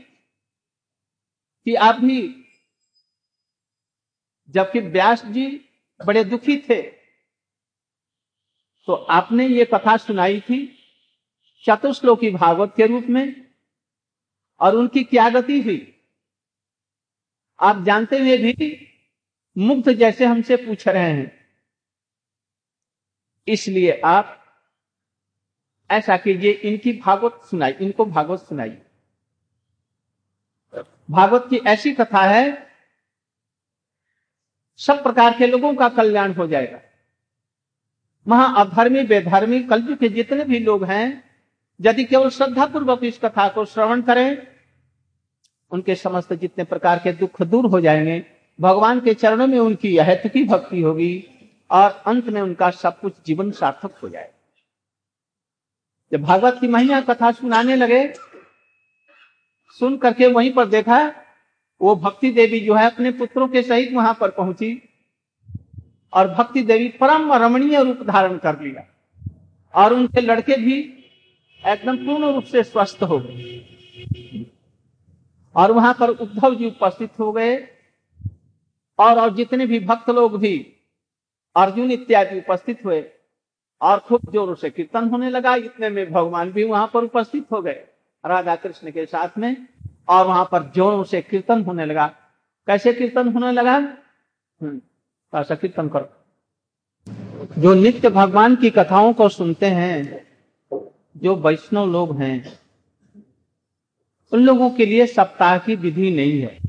कि 1.67 1.75
आप 1.77 2.01
भी 2.01 2.21
जबकि 4.49 4.81
व्यास 4.81 5.25
जी 5.27 5.47
बड़े 6.01 6.25
दुखी 6.25 6.57
थे 6.61 6.81
तो 8.89 8.93
आपने 8.93 9.47
ये 9.47 9.65
कथा 9.65 9.97
सुनाई 9.97 10.41
थी 10.41 10.67
चतुश्लोकी 11.65 12.31
भागवत 12.31 12.73
के 12.77 12.87
रूप 12.87 13.05
में, 13.05 13.47
और 14.61 14.75
उनकी 14.77 15.05
क्या 15.05 15.29
गति 15.31 15.61
हुई? 15.63 15.94
आप 17.61 17.83
जानते 17.83 18.19
हुए 18.19 18.37
भी 18.37 18.89
मुग्ध 19.59 19.93
जैसे 19.93 20.25
हमसे 20.25 20.57
पूछ 20.57 20.89
रहे 20.89 21.13
हैं। 21.13 21.33
इसलिए 23.49 24.01
आप 24.05 24.41
ऐसा 25.91 26.17
कीजिए, 26.17 26.51
इनकी 26.51 26.93
भागवत 26.93 27.41
सुनाई, 27.51 27.73
इनको 27.73 28.05
भागवत 28.05 28.41
सुनाइए। 28.41 28.83
भागवत 31.11 31.47
की 31.51 31.57
ऐसी 31.57 31.93
कथा 31.93 32.23
है, 32.23 32.67
सब 34.77 35.03
प्रकार 35.03 35.39
के 35.39 35.47
लोगों 35.47 35.75
का 35.75 35.89
कल्याण 35.89 36.33
हो 36.33 36.47
जाएगा। 36.47 36.81
वहाँ 38.29 38.67
अधर्मी, 38.67 39.03
बेधर्मी, 39.03 39.63
कलयुग 39.63 39.99
के 39.99 40.09
जितने 40.09 40.45
भी 40.45 40.59
लोग 40.59 40.85
हैं, 40.85 41.31
यदि 41.81 42.05
केवल 42.05 42.31
श्रद्धा 42.31 42.67
पूर्वक 42.67 43.05
इस 43.05 43.19
कथा 43.19 43.49
को 43.49 43.65
श्रवण 43.65 44.03
करें 44.03 44.54
उनके 45.75 45.95
समस्त 45.95 46.33
जितने 46.33 46.65
प्रकार 46.65 46.99
के 46.99 47.13
दुख 47.13 47.43
दूर 47.43 47.67
हो 47.67 47.81
जाएँगे, 47.81 48.23
भगवान 48.61 49.01
के 49.01 49.15
चरणों 49.15 49.47
में 49.47 49.59
उनकी 49.59 49.97
यह 49.97 50.15
की 50.27 50.45
भक्ति 50.45 50.81
होगी 50.81 51.25
और 51.71 51.91
अंत 52.07 52.29
में 52.29 52.41
उनका 52.43 52.71
सब 52.71 53.01
कुछ 53.01 53.15
जीवन 53.27 53.51
सार्थक 53.51 53.99
हो 54.03 54.09
जाएगा 54.09 54.31
जब 56.13 56.23
भागवत 56.23 56.59
की 56.61 56.69
महिमा 56.69 57.01
कथा 57.01 57.31
सुनाने 57.33 57.77
लगे 57.77 58.07
सुन 59.81 59.97
करके 59.97 60.27
वहीं 60.27 60.53
पर 60.53 60.67
देखा, 60.67 61.13
वो 61.81 61.95
भक्ति 61.97 62.31
देवी 62.31 62.61
जो 62.61 62.75
है 62.75 62.87
अपने 62.87 63.11
पुत्रों 63.11 63.49
के 63.49 63.63
सहित 63.63 63.93
वहाँ 63.93 64.17
पर 64.21 64.31
पहुँची 64.31 64.71
और 66.13 66.29
भक्ति 66.29 66.63
देवी 66.63 66.89
परम 66.89 67.33
रमणीय 67.33 67.83
रूप 67.83 68.03
धारण 68.03 68.37
कर 68.39 68.61
लिया 68.61 68.87
और 69.75 69.95
उनके 69.95 70.21
लड़के 70.21 70.57
भी 70.57 70.79
एकदम 71.67 71.97
पूर्ण 71.97 72.33
रूप 72.35 72.45
से 72.45 72.63
स्वस्थ 72.63 73.03
हो 73.03 73.19
गए। 73.19 73.61
और 75.57 75.73
वहाँ 75.73 75.95
पर 75.95 76.09
उद्धव 76.11 76.55
जी 76.55 76.67
उपस्थित 76.67 77.11
हो 77.21 77.33
गए। 77.33 77.57
और 78.99 79.19
और 79.19 79.35
जितने 79.35 79.67
भी 79.67 79.79
भक्त 79.81 80.11
लोग 80.11 80.39
भी 80.39 80.55
अर्जुन 81.57 81.91
इत्यादि 81.91 82.39
उपस्थित 82.39 82.85
हुए 82.85 83.05
और 83.83 83.99
खूब 83.99 84.21
जोरों 84.33 84.55
से 84.55 84.71
कीर्तन 84.71 85.09
होने 85.09 85.31
लगा। 85.31 85.55
इतने 85.55 85.91
में 85.91 86.13
भगवान 86.13 86.53
भी 86.53 86.65
वहाँ 86.65 86.91
पर 86.95 87.05
उपस्थित 87.05 87.45
हो 87.53 87.63
गए 87.63 87.85
राधा 88.27 88.57
कृष्ण 88.57 88.91
के 88.91 89.07
साथ 89.07 89.39
में 89.39 89.57
और 90.09 90.27
वहाँ 90.27 90.49
पर 90.53 90.63
जोरों 90.63 91.05
से 91.05 91.23
कीर्तन 91.23 91.63
होने 91.63 91.85
लगा। 91.85 92.07
कैसे 92.67 92.93
कीर्तन 92.93 93.29
होने 93.29 93.53
लगा? 93.53 93.77
हम्म, 93.77 94.81
ऐसा 95.35 95.55
कीर्तन 95.55 95.89
करो। 95.89 96.09
जो 97.59 97.75
नित्य 97.75 98.11
भगवान 98.11 98.57
की 98.57 98.71
कथाओं 98.71 99.13
को 99.13 99.29
सुनते 99.29 99.67
हैं 99.67 100.27
जो 101.17 101.35
वैष्णव 101.37 101.87
लोग 101.87 102.17
हैं 102.17 102.64
उन 104.33 104.41
लोगों 104.41 104.71
के 104.71 104.87
लिए 104.87 105.07
सप्ताह 105.07 105.59
की 105.59 105.75
विधि 105.75 106.11
नहीं 106.11 106.41
है। 106.41 106.61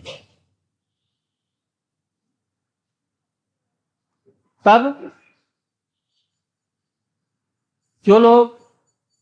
तब 4.65 5.11
जो 8.05 8.19
लोग, 8.19 8.57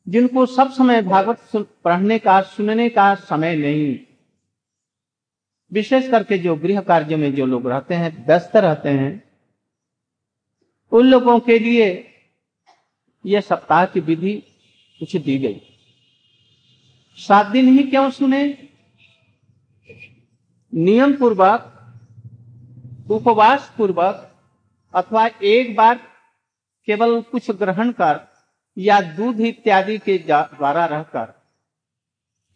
जिनको 0.08 0.46
सब 0.46 0.72
समय 0.72 1.02
भागवत 1.02 1.68
पढ़ने 1.84 2.20
का, 2.20 2.42
सुनने 2.42 2.90
का 2.90 3.16
समय 3.16 3.56
नहीं, 3.56 4.00
विशेष 5.72 6.10
करके 6.12 6.38
जो 6.38 6.56
गृह 6.56 6.82
कार्य 6.82 7.16
में 7.16 7.34
जो 7.36 7.46
लोग 7.46 7.68
रहते 7.68 7.94
हैं, 7.94 8.26
व्यस्त 8.26 8.56
रहते 8.56 8.90
हैं, 8.90 9.32
उन 10.92 11.06
लोगों 11.06 11.40
के 11.40 11.60
लिए 11.60 12.16
यह 13.26 13.42
सप्ताह 13.42 13.86
की 13.86 14.00
विधि 14.00 14.34
कुछ 15.00 15.16
दी 15.16 15.38
गई। 15.38 15.73
सात 17.20 17.46
दिन 17.46 17.68
ही 17.68 17.84
क्यों 17.84 18.10
सुने 18.12 18.44
नियम 20.74 21.14
पूर्वक 21.14 21.70
उपवास 23.12 23.72
पूर्वक 23.78 24.30
अथवा 24.94 25.28
एक 25.44 25.76
बार 25.76 25.96
केवल 26.88 27.22
कुछ 27.22 27.52
ग्रहण 27.52 27.92
कर, 27.92 28.20
या 28.78 29.00
दूध 29.02 29.40
इत्यादि 29.40 29.98
के 29.98 30.18
द्वारा 30.18 30.86
रहकर। 30.86 31.34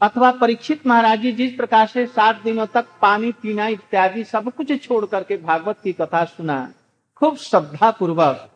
अथवा 0.02 0.32
परीक्षित 0.32 0.88
महाराज 0.88 1.22
जी, 1.22 1.32
जिस 1.32 1.54
प्रकार 1.54 1.88
से 1.88 2.06
सात 2.06 2.42
दिनों 2.44 2.66
तक 2.66 2.88
पानी 3.02 3.32
पीना 3.32 3.68
इत्यादि 3.68 4.24
सब 4.24 4.52
कुछ 4.54 4.84
छोड़ 4.84 5.06
करके 5.06 5.38
भागवत 5.38 5.80
की 5.84 5.94
कथा 5.94 6.24
सुना, 6.26 6.74
खूब 7.16 7.38
श्रद्धा 7.38 7.92
पूर्वक 7.92 8.50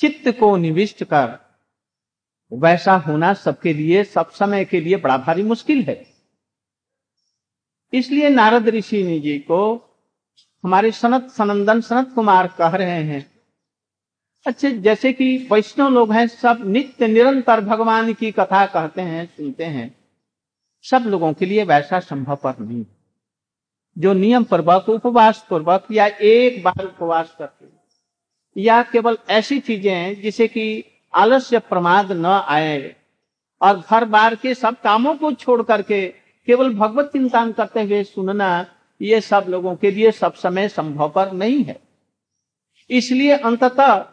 चित्त 0.00 0.28
को 0.40 0.56
निविष्ट 0.56 1.04
कर 1.04 1.45
वैसा 2.52 2.94
होना 2.96 3.32
सबके 3.34 3.72
लिए, 3.72 4.04
सब 4.04 4.30
समय 4.30 4.64
के 4.64 4.80
लिए 4.80 4.96
बड़ा 4.96 5.16
भारी 5.18 5.42
मुश्किल 5.42 5.82
है। 5.82 6.04
इसलिए 7.92 8.28
नारद 8.28 8.68
ऋषि 8.68 9.02
जी 9.20 9.38
को 9.38 9.60
हमारे 10.64 10.90
सनत 10.92 11.30
सनंदन 11.30 11.80
सनत 11.80 12.12
कुमार 12.14 12.46
कह 12.58 12.68
रहे 12.68 13.02
हैं, 13.04 13.24
अच्छे, 14.46 14.70
जैसे 14.70 15.12
कि 15.12 15.36
वैष्णव 15.52 15.88
लोग 15.88 16.12
हैं, 16.12 16.26
सब 16.26 16.58
नित्य 16.66 17.06
निरंतर 17.08 17.60
भगवान 17.60 18.12
की 18.14 18.30
कथा 18.32 18.64
कहते 18.66 19.02
हैं, 19.02 19.26
सुनते 19.26 19.64
हैं। 19.64 19.94
सब 20.84 21.04
लोगों 21.06 21.32
के 21.32 21.46
लिए 21.46 21.64
वैसा 21.64 22.00
संभव 22.00 22.36
पर 22.36 22.58
नहीं। 22.58 22.84
जो 23.96 24.12
नियम 24.12 24.44
पूर्वक, 24.44 24.88
उपवास 24.88 25.44
पूर्वक 25.50 25.86
या 25.92 26.06
एक 26.06 26.62
बार 26.62 26.84
उपवास 26.84 27.34
करते 27.38 27.66
या 28.56 28.82
केवल 28.82 29.18
ऐसी 29.30 29.58
चीज़ें 29.60 29.92
हैं, 29.92 30.20
जिसे 30.22 30.48
कि 30.48 30.84
आलस्य 31.16 31.58
प्रमाद 31.58 32.12
न 32.12 32.26
आए। 32.26 32.94
और 33.60 33.78
घर 33.80 34.04
बार 34.04 34.34
के 34.34 34.54
सब 34.54 34.80
कामों 34.80 35.14
को 35.16 35.32
छोड़ 35.32 35.62
करके 35.62 36.06
केवल 36.48 36.74
भगवत 36.74 37.10
चिंतन 37.12 37.52
करते 37.52 37.82
हुए 37.82 38.02
सुनना, 38.04 38.66
ये 39.00 39.20
सब 39.20 39.46
लोगों 39.48 39.74
के 39.76 39.90
लिए 39.90 40.10
सब 40.10 40.34
समय 40.34 40.68
संभव 40.68 41.08
पर 41.08 41.32
नहीं 41.32 41.62
है। 41.64 41.80
इसलिए 42.90 43.36
अंततः 43.36 44.04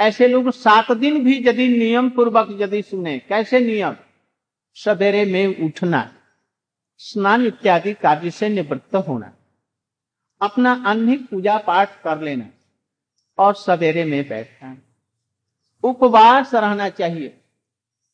ऐसे 0.00 0.28
लोग 0.28 0.50
सात 0.50 0.92
दिन 0.92 1.22
भी 1.24 1.38
यदि 1.46 1.68
नियम 1.68 2.10
पूर्वक 2.10 2.56
यदि 2.60 2.82
सुने, 2.82 3.18
कैसे 3.18 3.60
नियम? 3.60 3.96
सवेरे 4.76 5.24
में 5.24 5.64
उठना, 5.66 6.10
स्नान 7.00 7.46
इत्यादि 7.46 7.94
कार्य 7.94 8.30
से 8.30 8.48
निवृत्त 8.48 8.94
होना, 8.98 9.32
अपना 10.40 10.72
अन्य 10.86 11.16
पूजा 11.30 11.56
पाठ 11.58 12.02
कर 12.02 12.20
लेना 12.20 12.48
और 13.38 13.54
सवेरे 13.56 14.04
में 14.04 14.28
बैठना। 14.28 14.76
उपवास 15.84 16.54
रहना 16.54 16.88
चाहिए। 16.90 17.36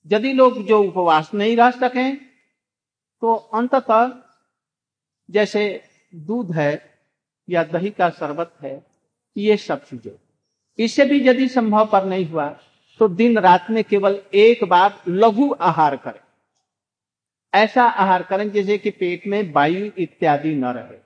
यदि 0.07 0.33
लोग 0.33 0.63
जो 0.67 0.83
उपवास 0.83 1.31
नहीं 1.35 1.57
रह 1.57 1.71
सकें 1.73 2.17
तो 3.23 3.35
अंततः 3.35 4.13
जैसे 5.29 5.63
दूध 6.13 6.53
है 6.53 6.73
या 7.49 7.63
दही 7.65 7.91
का 7.91 8.09
शरबत 8.11 8.53
है, 8.63 8.75
ये 9.37 9.57
सब 9.59 9.85
चीज़ें। 9.85 10.13
इससे 10.79 11.05
भी 11.05 11.21
यदि 11.21 11.49
संभव 11.49 11.87
पर 11.87 12.05
नहीं 12.05 12.27
हुआ 12.27 12.49
तो 13.01 13.09
दिन 13.11 13.39
रात 13.39 13.67
में 13.71 13.83
केवल 13.85 14.21
एक 14.37 14.65
बार 14.65 15.01
लघु 15.09 15.51
आहार 15.61 15.97
करें। 15.97 16.21
ऐसा 17.53 17.85
आहार 17.85 18.23
करें 18.23 18.51
जैसे 18.51 18.77
कि 18.79 18.91
पेट 18.93 19.27
में 19.27 19.53
वायु 19.53 19.91
इत्यादि 19.99 20.55
न 20.55 20.65
रहे। 20.67 20.99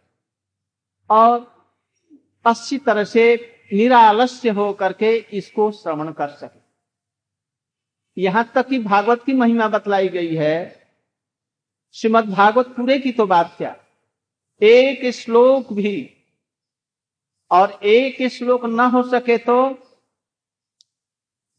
और 1.10 1.46
अच्छी 2.44 2.78
तरह 2.78 3.04
से 3.04 3.24
निरालस्य 3.72 4.50
हो 4.50 4.72
करके 4.72 5.14
इसको 5.16 5.70
श्रवण 5.72 6.12
कर 6.12 6.28
सके। 6.30 6.60
यहाँ 8.16 8.50
तक 8.54 8.68
कि 8.68 8.78
भागवत 8.78 9.22
की 9.24 9.32
महिमा 9.32 9.68
बतलाई 9.68 10.08
गई 10.08 10.34
है। 10.34 10.86
श्रीमद 11.94 12.28
भागवत 12.28 12.66
पूरे 12.66 12.98
की 12.98 13.12
तो 13.12 13.26
बात 13.26 13.54
क्या? 13.56 13.76
एक 14.62 15.10
श्लोक 15.14 15.72
भी 15.72 16.10
और 17.50 17.78
एक 17.84 18.22
श्लोक 18.32 18.64
न 18.64 18.80
हो 18.90 19.02
सके 19.02 19.36
तो 19.38 19.58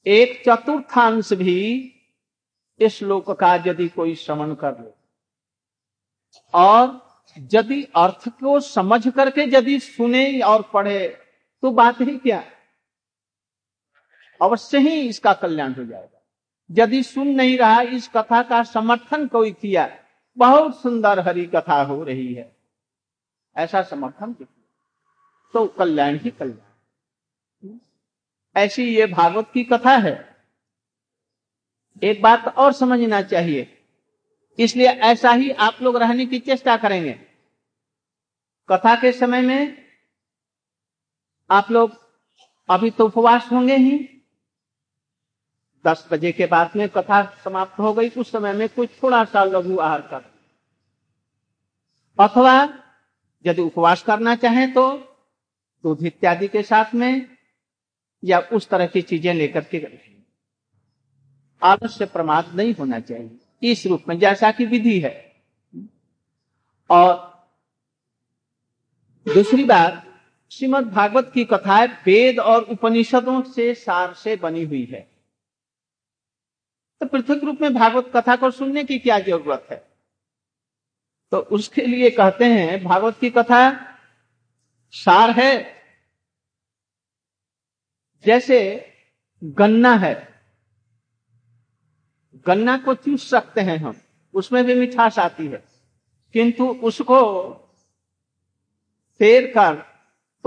एक 0.06 0.42
चतुर्थांश 0.46 1.34
भी 1.34 1.60
इस 2.80 2.98
श्लोक 2.98 3.32
का 3.32 3.54
यदि 3.68 3.88
कोई 3.88 4.16
श्रवण 4.16 4.54
कर 4.56 4.80
ले। 4.80 4.92
और 6.54 7.00
यदि 7.54 7.84
अर्थ 7.96 8.28
को 8.40 8.60
समझ 8.60 9.08
करके 9.08 9.42
यदि 9.58 9.80
सुने 9.80 10.40
और 10.42 10.62
पढ़े 10.74 11.00
तो 11.62 11.72
बात 11.72 12.02
ही 12.02 12.18
क्या? 12.18 12.44
अवश्य 14.42 14.78
ही 14.78 15.02
इसका 15.02 15.34
कल्याण 15.34 15.74
हो 15.74 15.86
जाएगा। 15.86 16.22
यदि 16.72 17.04
सुन 17.04 17.28
नहीं 17.28 17.58
रहा, 17.58 17.82
इस 17.82 18.08
कथा 18.08 18.44
का 18.44 18.64
समर्थन 18.64 19.28
कोई 19.28 19.52
किया, 19.52 20.04
बहुत 20.38 20.82
सुंदर 20.82 21.20
हरी 21.20 21.46
कथा 21.46 21.84
हो 21.84 22.04
रही 22.04 22.34
है। 22.34 22.56
ऐसा 23.58 23.82
समर्थन 23.82 24.34
तो 25.54 25.68
कल्याण 25.68 26.18
ही 26.18 26.30
कल्याण। 26.30 27.78
ऐसी 28.56 28.96
ये 28.96 29.06
भागवत 29.06 29.52
की 29.54 29.64
कथा 29.64 29.98
है। 29.98 30.36
एक 32.04 32.22
बात 32.22 32.48
और 32.48 32.74
समझना 32.74 33.22
चाहिए। 33.22 33.74
इसलिए 34.60 34.88
ऐसा 34.88 35.32
ही 35.32 35.52
आप 35.52 35.78
लोग 35.82 35.98
रहने 35.98 36.26
की 36.26 36.40
चेष्टा 36.40 36.78
करेंगे। 36.78 37.14
कथा 38.72 38.96
के 38.96 39.12
समय 39.12 39.42
में 39.42 39.87
आप 41.50 41.72
लोग 41.72 41.92
अभी 42.70 42.90
तो 42.92 43.06
उपवास 43.06 43.52
होंगे 43.52 43.76
ही। 43.76 43.98
दस 45.86 46.08
बजे 46.12 46.32
के 46.32 46.46
बाद 46.46 46.72
में 46.76 46.88
कथा 46.90 47.22
समाप्त 47.44 47.80
हो 47.80 47.94
गई। 47.94 48.10
उस 48.10 48.32
समय 48.32 48.54
में 48.54 48.68
कुछ 48.70 48.90
थोड़ा 49.04 49.24
सा 49.26 49.44
लघु 49.44 49.78
आहार 49.78 50.02
कर। 50.02 50.24
अथवा 52.20 52.54
यदि 53.46 53.62
उपवास 53.62 54.04
करना 54.04 54.36
चाहें 54.36 54.74
तो 54.74 54.90
दूध 55.84 56.04
इत्यादि 56.06 56.48
के 56.48 56.64
साथ 56.64 56.94
में 56.96 57.38
या 58.24 58.40
उस 58.40 58.68
तरह 58.70 58.88
की 58.88 59.02
चीज़ें 59.02 59.34
लेकर 59.34 59.64
के 59.64 59.86
आलस्य 61.62 62.06
प्रमाद 62.06 62.56
नहीं 62.56 62.74
होना 62.74 63.00
चाहिए। 63.00 63.72
इस 63.72 63.86
रूप 63.88 64.04
में 64.10 64.18
जैसा 64.20 64.52
कि 64.52 64.66
विधि 64.66 65.00
है। 65.00 65.16
और 66.90 67.14
दूसरी 69.28 69.64
बात 69.64 70.04
श्रीमद 70.52 70.84
भागवत 70.84 71.32
की 71.34 71.46
कथाएँ 71.46 71.88
वेद 71.88 72.40
और 72.40 72.64
उपनिषदों 72.64 73.44
से 73.44 73.74
सार 73.74 74.14
से 74.14 74.36
बनी 74.36 74.64
हुई 74.64 74.86
है। 74.86 75.12
तो 77.02 77.06
पृथक 77.06 77.44
रूप 77.44 77.58
में 77.62 77.74
भागवत 77.74 78.12
कथा 78.16 78.36
को 78.36 78.52
सुनने 78.52 78.84
की 78.84 79.00
क्या 79.00 79.20
ज़रूरत 79.20 79.68
है? 79.72 79.88
तो 81.32 81.38
उसके 81.38 81.82
लिए 81.82 82.10
कहते 82.10 82.46
हैं, 82.46 82.84
भागवत 82.84 83.18
की 83.20 83.30
कथा 83.30 83.88
सार 84.92 85.30
है। 85.30 85.76
जैसे 88.26 88.88
गन्ना 89.44 89.94
है। 89.94 90.42
गन्ना 92.48 92.78
को 92.78 92.94
चूस 92.94 93.30
सकते 93.30 93.62
हैं 93.62 93.78
हम, 93.78 94.02
उसमें 94.34 94.66
भी 94.66 94.74
मिठास 94.76 95.20
आती 95.20 95.48
है। 95.48 95.64
किंतु 96.34 96.68
उसको 96.68 97.54
फेर 99.20 99.48
कर 99.48 99.97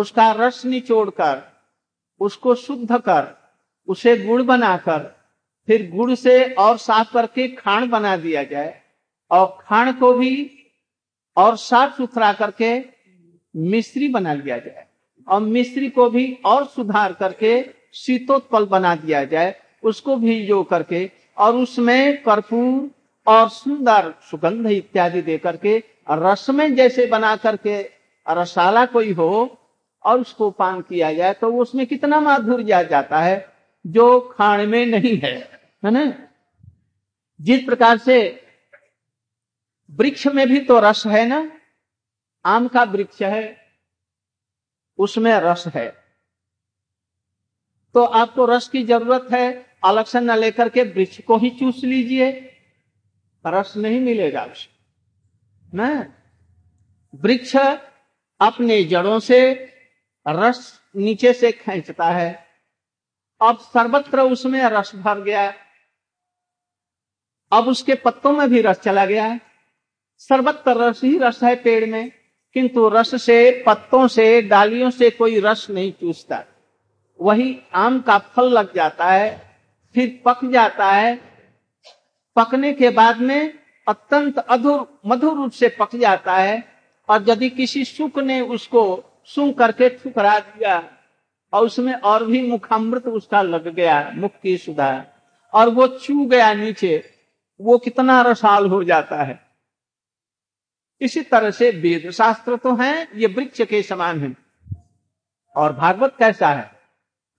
उसका 0.01 0.31
रस 0.33 0.65
निचोड़कर 0.65 1.43
उसको 2.21 2.55
शुद्ध 2.55 2.97
कर, 2.99 3.27
उसे 3.89 4.17
गुड़ 4.17 4.43
बनाकर, 4.43 4.99
फिर 5.69 5.91
गुड़ 5.91 6.15
से 6.15 6.43
और 6.55 6.77
साफ़ 6.79 7.13
करके 7.13 7.47
खाण 7.49 7.89
बना 7.89 8.17
दिया 8.17 8.43
जाए 8.45 8.81
और 9.31 9.47
खाण 9.61 9.93
को 9.93 10.13
भी 10.13 10.35
और 11.37 11.57
साफ़ 11.57 11.97
सुथरा 11.97 12.33
करके 12.33 12.79
मिश्री 13.55 14.09
बना 14.09 14.35
लिया 14.35 14.59
जाए 14.59 14.87
और 15.29 15.41
मिश्री 15.41 15.89
को 15.91 16.09
भी 16.11 16.33
और 16.45 16.67
सुधार 16.67 17.13
करके 17.13 17.63
शीतोत्पल 17.95 18.65
बना 18.67 18.95
दिया 18.97 19.25
जाए, 19.25 19.55
उसको 19.83 20.17
भी 20.17 20.45
जो 20.47 20.63
करके 20.65 21.11
और 21.39 21.57
उसमें 21.57 22.23
कर्पूर 22.23 22.91
और 23.27 23.49
सुंदर 23.49 24.13
सुगंध 24.31 24.67
इत्यादि 24.67 25.23
दे 25.23 25.39
करके, 25.39 25.77
रस 26.11 26.47
में 26.51 26.75
जैसे 26.77 27.07
बना 27.07 27.35
करके, 27.37 27.81
रसाला 28.27 28.85
कोई 28.87 29.13
हो 29.13 29.31
और 30.05 30.21
उसको 30.21 30.51
पान 30.51 30.81
किया 30.81 31.13
जाए 31.15 31.33
तो 31.33 31.53
उसमें 31.53 31.87
कितना 31.87 32.21
माधुर्य 32.21 32.73
आ 32.73 32.83
जाता 32.83 33.21
है, 33.21 33.47
जो 33.85 34.21
खाण 34.33 34.67
में 34.67 34.85
नहीं 34.87 35.17
है 35.19 35.37
है 35.85 35.91
ना? 35.91 36.13
जिस 37.41 37.63
प्रकार 37.65 37.99
से 37.99 38.19
वृक्ष 39.91 40.27
में 40.27 40.47
भी 40.49 40.61
तो 40.61 40.79
रस 40.81 41.07
है 41.07 41.27
ना? 41.27 41.51
आम 42.45 42.69
का 42.69 42.83
वृक्ष 42.85 43.23
है, 43.23 43.57
उसमें 44.99 45.33
रस 45.33 45.65
है। 45.67 45.89
तो 47.95 48.05
आपको 48.05 48.45
रस 48.47 48.69
की 48.69 48.83
ज़रूरत 48.85 49.27
है, 49.33 49.67
अलग 49.85 50.05
से 50.05 50.21
न 50.21 50.37
लेकर 50.39 50.69
के 50.69 50.83
वृक्ष 50.83 51.21
को 51.21 51.37
ही 51.37 51.51
चूस 51.51 51.83
लीजिए, 51.85 52.31
रस 53.45 53.77
नहीं 53.77 54.01
मिलेगा 54.01 54.45
उसे 54.45 54.79
वृक्ष 57.15 57.57
अपने 58.41 58.83
जड़ों 58.85 59.19
से 59.21 59.39
रस 60.29 60.81
नीचे 60.97 61.33
से 61.33 61.53
खींचता 61.53 62.05
है। 62.05 62.47
अब 63.43 63.59
सर्वत्र 63.59 64.21
उसमें 64.21 64.63
रस 64.63 64.93
भर 64.95 65.21
गया। 65.21 65.55
अब 67.53 67.69
उसके 67.69 67.95
पत्तों 67.95 68.33
में 68.33 68.49
भी 68.49 68.61
रस 68.61 68.81
चला 68.81 69.07
गया। 69.07 69.25
है 69.25 69.41
सर्वत्र 70.19 70.77
रस 70.77 71.05
ही 71.05 71.19
रस 71.19 71.43
है 71.43 71.57
पेड़ 71.57 71.87
में, 71.87 72.13
किंतु 72.55 72.89
रस 72.89 73.23
से, 73.23 73.65
पत्तों 73.67 74.09
से, 74.09 74.43
डालियों 74.43 74.91
से 74.91 75.11
कोई 75.11 75.41
रस 75.41 75.67
नहीं 75.71 75.93
चूसता। 75.93 76.45
वही 77.21 77.61
आम 77.75 78.01
का 78.01 78.19
फल 78.19 78.49
लग 78.49 78.75
जाता 78.75 79.07
है, 79.07 79.59
फिर 79.95 80.23
पक 80.25 80.45
जाता 80.45 80.93
है। 80.93 81.17
पकने 82.37 82.73
के 82.73 82.91
बाद 82.91 83.19
में 83.19 83.59
अत्यंत 83.89 84.39
अधुर 84.39 85.01
मधुर 85.07 85.37
रूप 85.37 85.51
से 85.51 85.69
पक 85.69 85.97
जाता 85.97 86.37
है, 86.37 86.65
और 87.09 87.25
यदि 87.29 87.51
किसी 87.51 87.85
सुख 87.85 88.19
ने 88.19 88.41
उसको 88.41 89.05
सुन 89.35 89.53
करके 89.53 89.89
ठुकरा 89.89 90.39
दिया 90.39 90.93
और 91.53 91.65
उसमें 91.65 91.95
और 91.95 92.27
भी 92.27 92.51
मुखामृत 92.51 93.07
उसका 93.07 93.43
लग 93.43 93.69
गया, 93.69 94.13
मुख 94.15 94.31
की 94.43 94.59
सुधा। 94.59 95.07
और 95.55 95.69
वो 95.69 95.89
छू 95.89 96.27
गया 96.27 96.55
नीचे, 96.55 97.05
वो 97.61 97.79
कितना 97.79 98.23
रसाल 98.23 98.67
हो 98.67 98.85
जाता 98.85 99.23
है। 99.23 99.41
इसी 101.01 101.21
तरह 101.21 101.51
से 101.51 101.71
वेद 101.71 102.11
शास्त्र 102.11 102.57
तो 102.57 102.77
हैं, 102.77 103.09
ये 103.15 103.27
वृक्ष 103.27 103.63
के 103.63 103.83
समान 103.83 104.21
है। 104.21 104.37
और 105.57 105.73
भागवत 105.73 106.17
कैसा 106.19 106.49
है? 106.49 106.71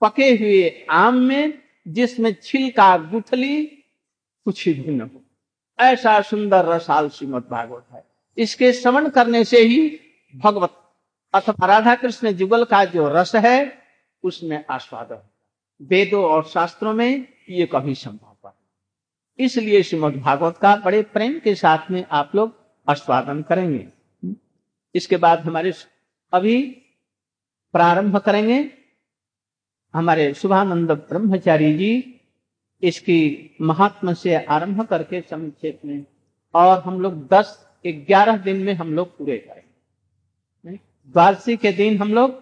पके 0.04 0.30
हुए 0.30 0.86
आम 0.90 1.14
में 1.14 1.62
जिसमें 1.88 2.36
छिलका 2.42 2.96
गुठली, 2.96 3.66
कुछ 4.44 4.68
ही 4.68 4.74
न 4.74 5.00
हो। 5.00 5.22
ऐसा 5.80 6.20
सुंदर 6.20 6.64
रसाल 6.64 7.08
श्रीमद 7.08 7.48
भागवत 7.50 7.86
है। 7.92 8.04
इसके 8.38 8.72
श्रवण 8.72 9.08
करने 9.08 9.44
से 9.44 9.58
ही 9.58 10.00
भगवत 10.36 10.78
अथवा 11.34 11.66
राधा 11.66 11.94
कृष्ण 11.94 12.32
जुगल 12.32 12.64
का 12.64 12.84
जो 12.84 13.08
रस 13.08 13.34
है, 13.36 13.82
उसमें 14.22 14.64
आस्वादन 14.70 15.22
वेदों 15.80 16.24
और 16.24 16.44
शास्त्रों 16.44 16.92
में 16.92 17.26
ये 17.50 17.68
कभी 17.72 17.94
संभव 17.94 18.28
इसलिए 19.38 19.82
श्रीमद 19.82 20.16
भागवत 20.16 20.56
का 20.56 20.76
बड़े 20.76 21.02
प्रेम 21.02 21.38
के 21.38 21.54
साथ 21.54 21.90
में 21.90 22.04
आप 22.10 22.32
लोग 22.34 22.54
आस्वादन 22.88 23.42
करेंगे। 23.42 23.88
इसके 24.94 25.16
बाद 25.16 25.38
हमारे 25.38 25.72
अभी 26.32 26.62
प्रारंभ 27.72 28.16
करेंगे। 28.16 28.70
हमारे 29.94 30.34
शुभानंद 30.34 30.90
ब्रह्मचारी 30.90 31.78
जी, 31.78 32.20
इसकी 32.82 33.56
महात्मा 33.60 34.12
से 34.12 34.34
आरंभ 34.34 34.82
करके 34.82 35.20
संक्षेप 35.20 35.80
में, 35.84 36.04
और 36.54 36.78
हम 36.78 37.00
लोग 37.00 37.28
दस, 37.28 37.68
ग्यारह 37.86 38.36
दिन 38.36 38.56
में 38.56 38.74
हम 38.74 38.94
लोग 38.94 39.18
पूरे 39.18 39.38
करेंगे। 39.38 39.61
द्वादशी 41.08 41.56
के 41.56 41.72
दिन 41.72 41.98
हम 41.98 42.12
लोग 42.14 42.40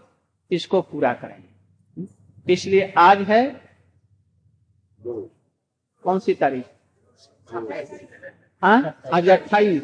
इसको 0.50 0.80
पूरा 0.82 1.12
करेंगे। 1.14 2.52
इसलिए 2.52 2.92
आज 2.98 3.18
है 3.28 3.42
कौन 4.98 6.18
सी 6.18 6.34
तारीख? 6.34 6.64
हाँ? 8.62 9.00
आज 9.12 9.28
अट्ठाईस। 9.28 9.82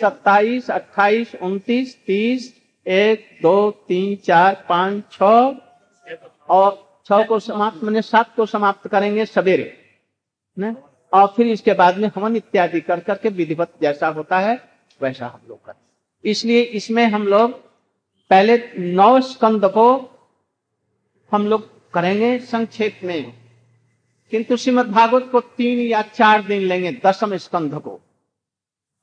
सत्ताईस, 0.00 0.70
अट्ठाईस, 0.70 1.34
उनतीस, 1.34 1.96
तीस, 2.06 2.52
एक, 2.86 3.26
दो, 3.42 3.70
तीन, 3.88 4.16
चार, 4.16 4.64
पाँच 4.68 5.02
छ 5.12 5.22
और 6.48 6.70
छ 7.06 7.26
को 7.28 7.38
समाप्त, 7.40 7.82
मैंने 7.84 8.02
सात 8.02 8.34
को 8.36 8.46
समाप्त 8.46 8.88
करेंगे 8.88 9.24
सवेरे 9.26 9.72
और 11.12 11.26
फिर 11.36 11.46
इसके 11.46 11.72
बाद 11.74 11.98
में 11.98 12.10
हवन 12.16 12.36
इत्यादि 12.36 12.80
कर 12.80 13.00
करके 13.00 13.28
विधिवत 13.30 13.72
जैसा 13.82 14.08
होता 14.08 14.38
है, 14.38 14.60
वैसा 15.00 15.26
हम 15.26 15.40
लोग 15.48 15.64
करें 15.64 16.30
इसलिए 16.30 16.62
इसमें 16.62 17.04
हम 17.06 17.26
लोग 17.26 17.60
पहले 18.32 18.56
नौ 18.78 19.20
स्कंद 19.20 19.64
को 19.64 19.86
हम 21.32 21.46
लोग 21.46 21.90
करेंगे 21.90 22.38
संक्षेप 22.38 23.00
में। 23.04 23.32
किंतु 24.30 24.56
श्रीमद 24.56 24.86
भागवत 24.86 25.28
को 25.32 25.40
तीन 25.40 25.78
या 25.78 26.02
चार 26.02 26.42
दिन 26.42 26.62
लेंगे 26.62 26.92
दसम 27.06 27.36
स्कंध 27.36 27.74
को। 27.74 28.00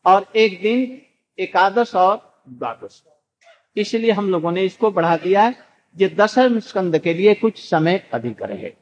और 0.06 0.26
एक 0.36 0.62
दिन 0.62 1.02
एकादश 1.40 1.96
और 1.96 2.44
द्वादश। 2.50 3.04
इसलिए 3.78 4.12
हम 4.12 4.30
लोगों 4.30 4.52
ने 4.52 4.64
इसको 4.64 4.92
बढ़ा 4.92 5.18
दिया 5.18 5.42
है 5.42 5.56
ये 5.98 6.10
दसम 6.10 6.60
स्कंद 6.60 7.00
के 7.00 7.14
लिए 7.14 7.34
कुछ 7.34 7.70
समय 7.70 8.10
अधिक 8.14 8.44
रहे। 8.44 8.74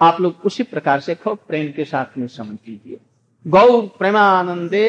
आप 0.00 0.20
लोग 0.20 0.40
उसी 0.44 0.62
प्रकार 0.62 1.00
से 1.00 1.14
खूब 1.14 1.38
प्रेम 1.48 1.72
के 1.72 1.84
साथ 1.84 2.18
में 2.18 2.26
समझ 2.28 2.58
लीजिए। 2.68 2.98
गौर 3.46 3.86
प्रेमानंदे 3.98 4.86